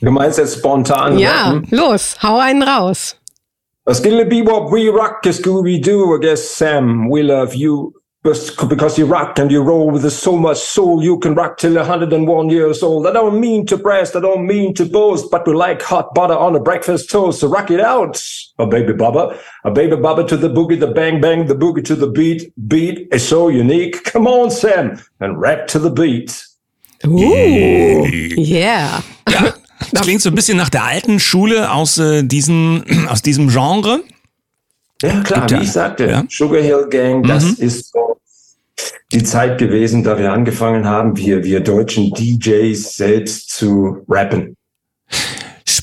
Du 0.00 0.10
meinst 0.10 0.38
jetzt 0.38 0.58
spontan? 0.58 1.18
Ja, 1.18 1.52
rappen? 1.52 1.68
los, 1.70 2.16
hau 2.22 2.38
einen 2.38 2.62
raus. 2.62 3.16
A 3.86 3.94
skilly 3.94 4.24
bebop, 4.24 4.70
we 4.70 4.90
rock 4.90 5.24
a 5.26 5.32
Scooby-Doo, 5.32 6.16
I 6.16 6.20
guess 6.20 6.58
Sam, 6.58 7.08
we 7.10 7.22
love 7.22 7.54
you. 7.54 7.92
Because 8.24 8.98
you 8.98 9.04
rock 9.04 9.38
and 9.38 9.50
you 9.50 9.62
roll 9.62 9.90
with 9.90 10.10
so 10.10 10.34
much 10.34 10.56
soul, 10.56 11.02
you 11.02 11.18
can 11.18 11.34
rock 11.34 11.58
till 11.58 11.74
101 11.74 12.48
years 12.48 12.82
old. 12.82 13.06
I 13.06 13.12
don't 13.12 13.38
mean 13.38 13.66
to 13.66 13.76
brag, 13.76 14.08
I 14.16 14.20
don't 14.20 14.46
mean 14.46 14.72
to 14.74 14.86
boast, 14.86 15.30
but 15.30 15.46
we 15.46 15.52
like 15.52 15.82
hot 15.82 16.14
butter 16.14 16.34
on 16.34 16.56
a 16.56 16.60
breakfast 16.60 17.10
toast. 17.10 17.40
So 17.40 17.48
rock 17.48 17.70
it 17.70 17.80
out, 17.80 18.22
a 18.58 18.66
baby 18.66 18.94
baba, 18.94 19.38
a 19.64 19.68
oh, 19.68 19.70
baby 19.70 19.96
baba 19.96 20.26
to 20.26 20.38
the 20.38 20.48
boogie, 20.48 20.80
the 20.80 20.86
bang 20.86 21.20
bang, 21.20 21.46
the 21.46 21.54
boogie 21.54 21.84
to 21.84 21.94
the 21.94 22.06
beat. 22.06 22.50
Beat 22.66 23.08
is 23.12 23.28
so 23.28 23.48
unique. 23.48 24.04
Come 24.04 24.26
on, 24.26 24.50
Sam, 24.50 24.98
and 25.20 25.38
rap 25.38 25.66
to 25.68 25.78
the 25.78 25.90
beat. 25.90 26.46
Ooh, 27.06 27.18
yeah. 27.18 29.02
Ja. 29.26 29.54
Das 29.92 30.02
klingt 30.02 30.22
so 30.22 30.30
ein 30.30 30.34
bisschen 30.34 30.56
nach 30.56 30.70
der 30.70 30.84
alten 30.84 31.20
Schule 31.20 31.70
aus, 31.70 31.98
äh, 31.98 32.22
diesen, 32.22 32.84
aus 33.08 33.20
diesem 33.20 33.50
Genre. 33.50 34.02
Ja, 35.04 35.20
klar, 35.22 35.50
wie 35.50 35.62
ich 35.62 35.72
sagte, 35.72 36.06
ja. 36.06 36.24
Sugar 36.28 36.62
Hill 36.62 36.86
Gang, 36.88 37.22
das 37.26 37.58
mhm. 37.58 37.64
ist 37.64 37.92
so 37.92 38.16
die 39.12 39.22
Zeit 39.22 39.58
gewesen, 39.58 40.02
da 40.02 40.18
wir 40.18 40.32
angefangen 40.32 40.86
haben, 40.86 41.16
wir, 41.16 41.44
wir 41.44 41.60
deutschen 41.60 42.12
DJs 42.12 42.96
selbst 42.96 43.50
zu 43.50 44.04
rappen. 44.08 44.56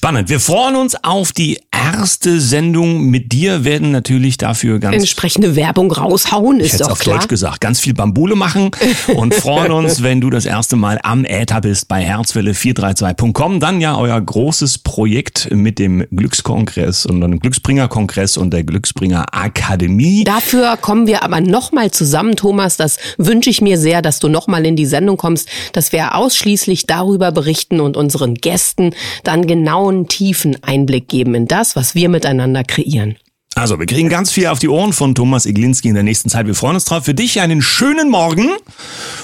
Spannend. 0.03 0.29
Wir 0.29 0.39
freuen 0.39 0.77
uns 0.77 0.95
auf 1.03 1.31
die 1.31 1.59
erste 1.71 2.39
Sendung 2.39 3.03
mit 3.05 3.31
dir, 3.31 3.63
werden 3.63 3.91
natürlich 3.91 4.37
dafür 4.37 4.79
ganz 4.79 4.95
entsprechende 4.95 5.55
Werbung 5.55 5.91
raushauen, 5.91 6.59
ist 6.59 6.81
doch 6.81 6.91
auf 6.91 6.99
klar. 6.99 7.17
Deutsch 7.17 7.27
gesagt, 7.27 7.61
ganz 7.61 7.79
viel 7.79 7.93
Bambule 7.93 8.35
machen 8.35 8.71
und 9.15 9.33
freuen 9.33 9.71
uns, 9.71 10.01
wenn 10.01 10.21
du 10.21 10.29
das 10.29 10.45
erste 10.45 10.75
Mal 10.75 10.99
am 11.03 11.25
Äther 11.25 11.61
bist 11.61 11.87
bei 11.87 12.03
herzwelle432.com. 12.03 13.59
Dann 13.59 13.81
ja 13.81 13.97
euer 13.97 14.19
großes 14.19 14.79
Projekt 14.79 15.49
mit 15.51 15.79
dem 15.79 16.05
Glückskongress 16.11 17.05
und 17.05 17.21
dem 17.21 17.39
Glücksbringer-Kongress 17.39 18.37
und 18.37 18.51
der 18.51 18.63
Glücksbringer 18.63 19.25
Akademie. 19.33 20.23
Dafür 20.23 20.77
kommen 20.77 21.07
wir 21.07 21.23
aber 21.23 21.41
nochmal 21.41 21.91
zusammen, 21.91 22.35
Thomas. 22.35 22.77
Das 22.77 22.97
wünsche 23.17 23.49
ich 23.49 23.61
mir 23.61 23.77
sehr, 23.77 24.01
dass 24.01 24.19
du 24.19 24.29
nochmal 24.29 24.65
in 24.65 24.75
die 24.75 24.85
Sendung 24.85 25.17
kommst, 25.17 25.47
dass 25.73 25.91
wir 25.91 26.15
ausschließlich 26.15 26.87
darüber 26.87 27.31
berichten 27.31 27.79
und 27.79 27.97
unseren 27.97 28.35
Gästen 28.35 28.95
dann 29.23 29.45
genauen, 29.91 30.07
tiefen 30.07 30.57
Einblick 30.63 31.07
geben 31.07 31.35
in 31.35 31.47
das, 31.47 31.75
was 31.75 31.95
wir 31.95 32.09
miteinander 32.09 32.63
kreieren. 32.63 33.17
Also, 33.53 33.79
wir 33.79 33.85
kriegen 33.85 34.07
ganz 34.07 34.31
viel 34.31 34.47
auf 34.47 34.59
die 34.59 34.69
Ohren 34.69 34.93
von 34.93 35.13
Thomas 35.13 35.45
Iglinski 35.45 35.89
in 35.89 35.93
der 35.93 36.03
nächsten 36.03 36.29
Zeit. 36.29 36.47
Wir 36.47 36.55
freuen 36.55 36.75
uns 36.75 36.85
drauf. 36.85 37.03
Für 37.03 37.13
dich 37.13 37.41
einen 37.41 37.61
schönen 37.61 38.09
Morgen 38.09 38.47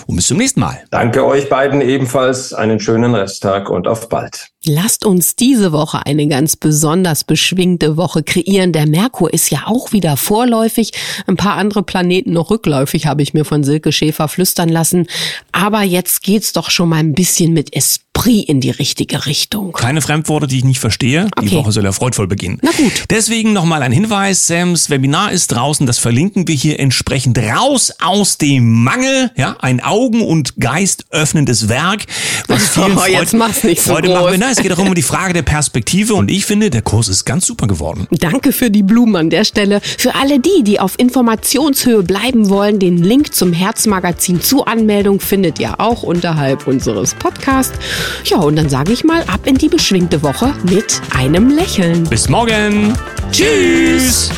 und 0.06 0.18
bis 0.18 0.28
zum 0.28 0.38
nächsten 0.38 0.60
Mal. 0.60 0.84
Danke 0.92 1.26
euch 1.26 1.48
beiden 1.48 1.80
ebenfalls. 1.80 2.54
Einen 2.54 2.82
schönen 2.82 3.16
Resttag 3.16 3.70
und 3.70 3.88
auf 3.88 4.10
bald. 4.10 4.50
Lasst 4.68 5.06
uns 5.06 5.38
diese 5.38 5.72
Woche 5.72 6.06
eine 6.06 6.28
ganz 6.28 6.58
besonders 6.58 7.24
beschwingte 7.24 7.96
Woche 7.96 8.22
kreieren. 8.22 8.74
Der 8.74 8.86
Merkur 8.86 9.34
ist 9.34 9.50
ja 9.50 9.64
auch 9.66 9.94
wieder 9.94 10.18
vorläufig. 10.18 10.92
Ein 11.26 11.38
paar 11.38 11.56
andere 11.56 11.84
Planeten 11.84 12.34
noch 12.34 12.52
rückläufig, 12.52 13.06
habe 13.06 13.22
ich 13.22 13.34
mir 13.34 13.46
von 13.46 13.64
Silke 13.64 13.94
Schäfer 13.94 14.28
flüstern 14.28 14.70
lassen. 14.70 15.08
Aber 15.54 15.84
jetzt 15.84 16.22
geht's 16.22 16.52
doch 16.52 16.70
schon 16.70 16.90
mal 16.90 16.98
ein 16.98 17.14
bisschen 17.14 17.54
mit 17.54 17.74
Esprit 17.74 18.08
in 18.26 18.60
die 18.62 18.72
richtige 18.72 19.26
Richtung. 19.26 19.74
Keine 19.74 20.02
Fremdworte, 20.02 20.48
die 20.48 20.58
ich 20.58 20.64
nicht 20.66 20.80
verstehe. 20.80 21.30
Die 21.42 21.52
Woche 21.52 21.72
soll 21.72 21.84
ja 21.84 21.92
freudvoll 21.92 22.28
beginnen. 22.28 22.60
Na 22.62 22.72
gut. 22.72 23.06
Deswegen 23.10 23.54
nochmal 23.54 23.84
ein 23.84 23.92
Hinweis. 23.92 24.48
Sams 24.48 24.90
Webinar 24.90 25.32
ist 25.32 25.48
draußen. 25.48 25.86
Das 25.86 26.00
verlinken 26.00 26.48
wir 26.48 26.56
hier 26.56 26.80
entsprechend 26.80 27.38
raus 27.38 27.94
aus 28.04 28.38
dem 28.38 28.84
Mangel. 28.84 29.32
Ja, 29.38 29.56
ein 29.60 29.82
Augen- 29.82 30.24
und 30.24 30.58
Geist 30.60 31.06
öffnendes 31.12 31.70
Werk. 31.70 32.06
Was 32.48 32.70
vielen 32.74 32.94
oh, 32.94 33.00
Freud, 33.00 33.12
jetzt 33.12 33.34
mach's 33.34 33.64
nicht 33.64 33.82
so 33.82 33.94
Freude 33.94 34.10
groß. 34.10 34.38
macht. 34.38 34.57
Es 34.58 34.64
geht 34.64 34.74
auch 34.74 34.80
um 34.80 34.96
die 34.96 35.04
Frage 35.04 35.34
der 35.34 35.44
Perspektive 35.44 36.16
und 36.16 36.32
ich 36.32 36.48
finde, 36.48 36.72
der 36.72 36.82
Kurs 36.82 37.10
ist 37.10 37.26
ganz 37.26 37.46
super 37.46 37.68
geworden. 37.68 38.08
Danke 38.10 38.52
für 38.52 38.72
die 38.72 38.82
Blumen 38.82 39.16
an 39.16 39.30
der 39.30 39.44
Stelle. 39.44 39.82
Für 39.84 40.16
alle 40.16 40.40
die, 40.40 40.64
die 40.64 40.80
auf 40.80 40.98
Informationshöhe 40.98 42.02
bleiben 42.02 42.50
wollen, 42.50 42.80
den 42.80 42.98
Link 42.98 43.36
zum 43.36 43.54
Herzmagazin 43.54 44.42
zur 44.42 44.68
Anmeldung 44.68 45.20
findet 45.20 45.60
ihr 45.60 45.80
auch 45.80 46.02
unterhalb 46.02 46.66
unseres 46.66 47.14
Podcasts. 47.14 47.78
Ja, 48.26 48.38
und 48.38 48.56
dann 48.56 48.68
sage 48.68 48.94
ich 48.94 49.04
mal 49.04 49.22
ab 49.28 49.42
in 49.46 49.60
die 49.60 49.70
beschwingte 49.70 50.24
Woche 50.24 50.52
mit 50.64 51.04
einem 51.16 51.52
Lächeln. 51.52 52.06
Bis 52.06 52.28
morgen. 52.28 52.98
Tschüss. 53.32 54.32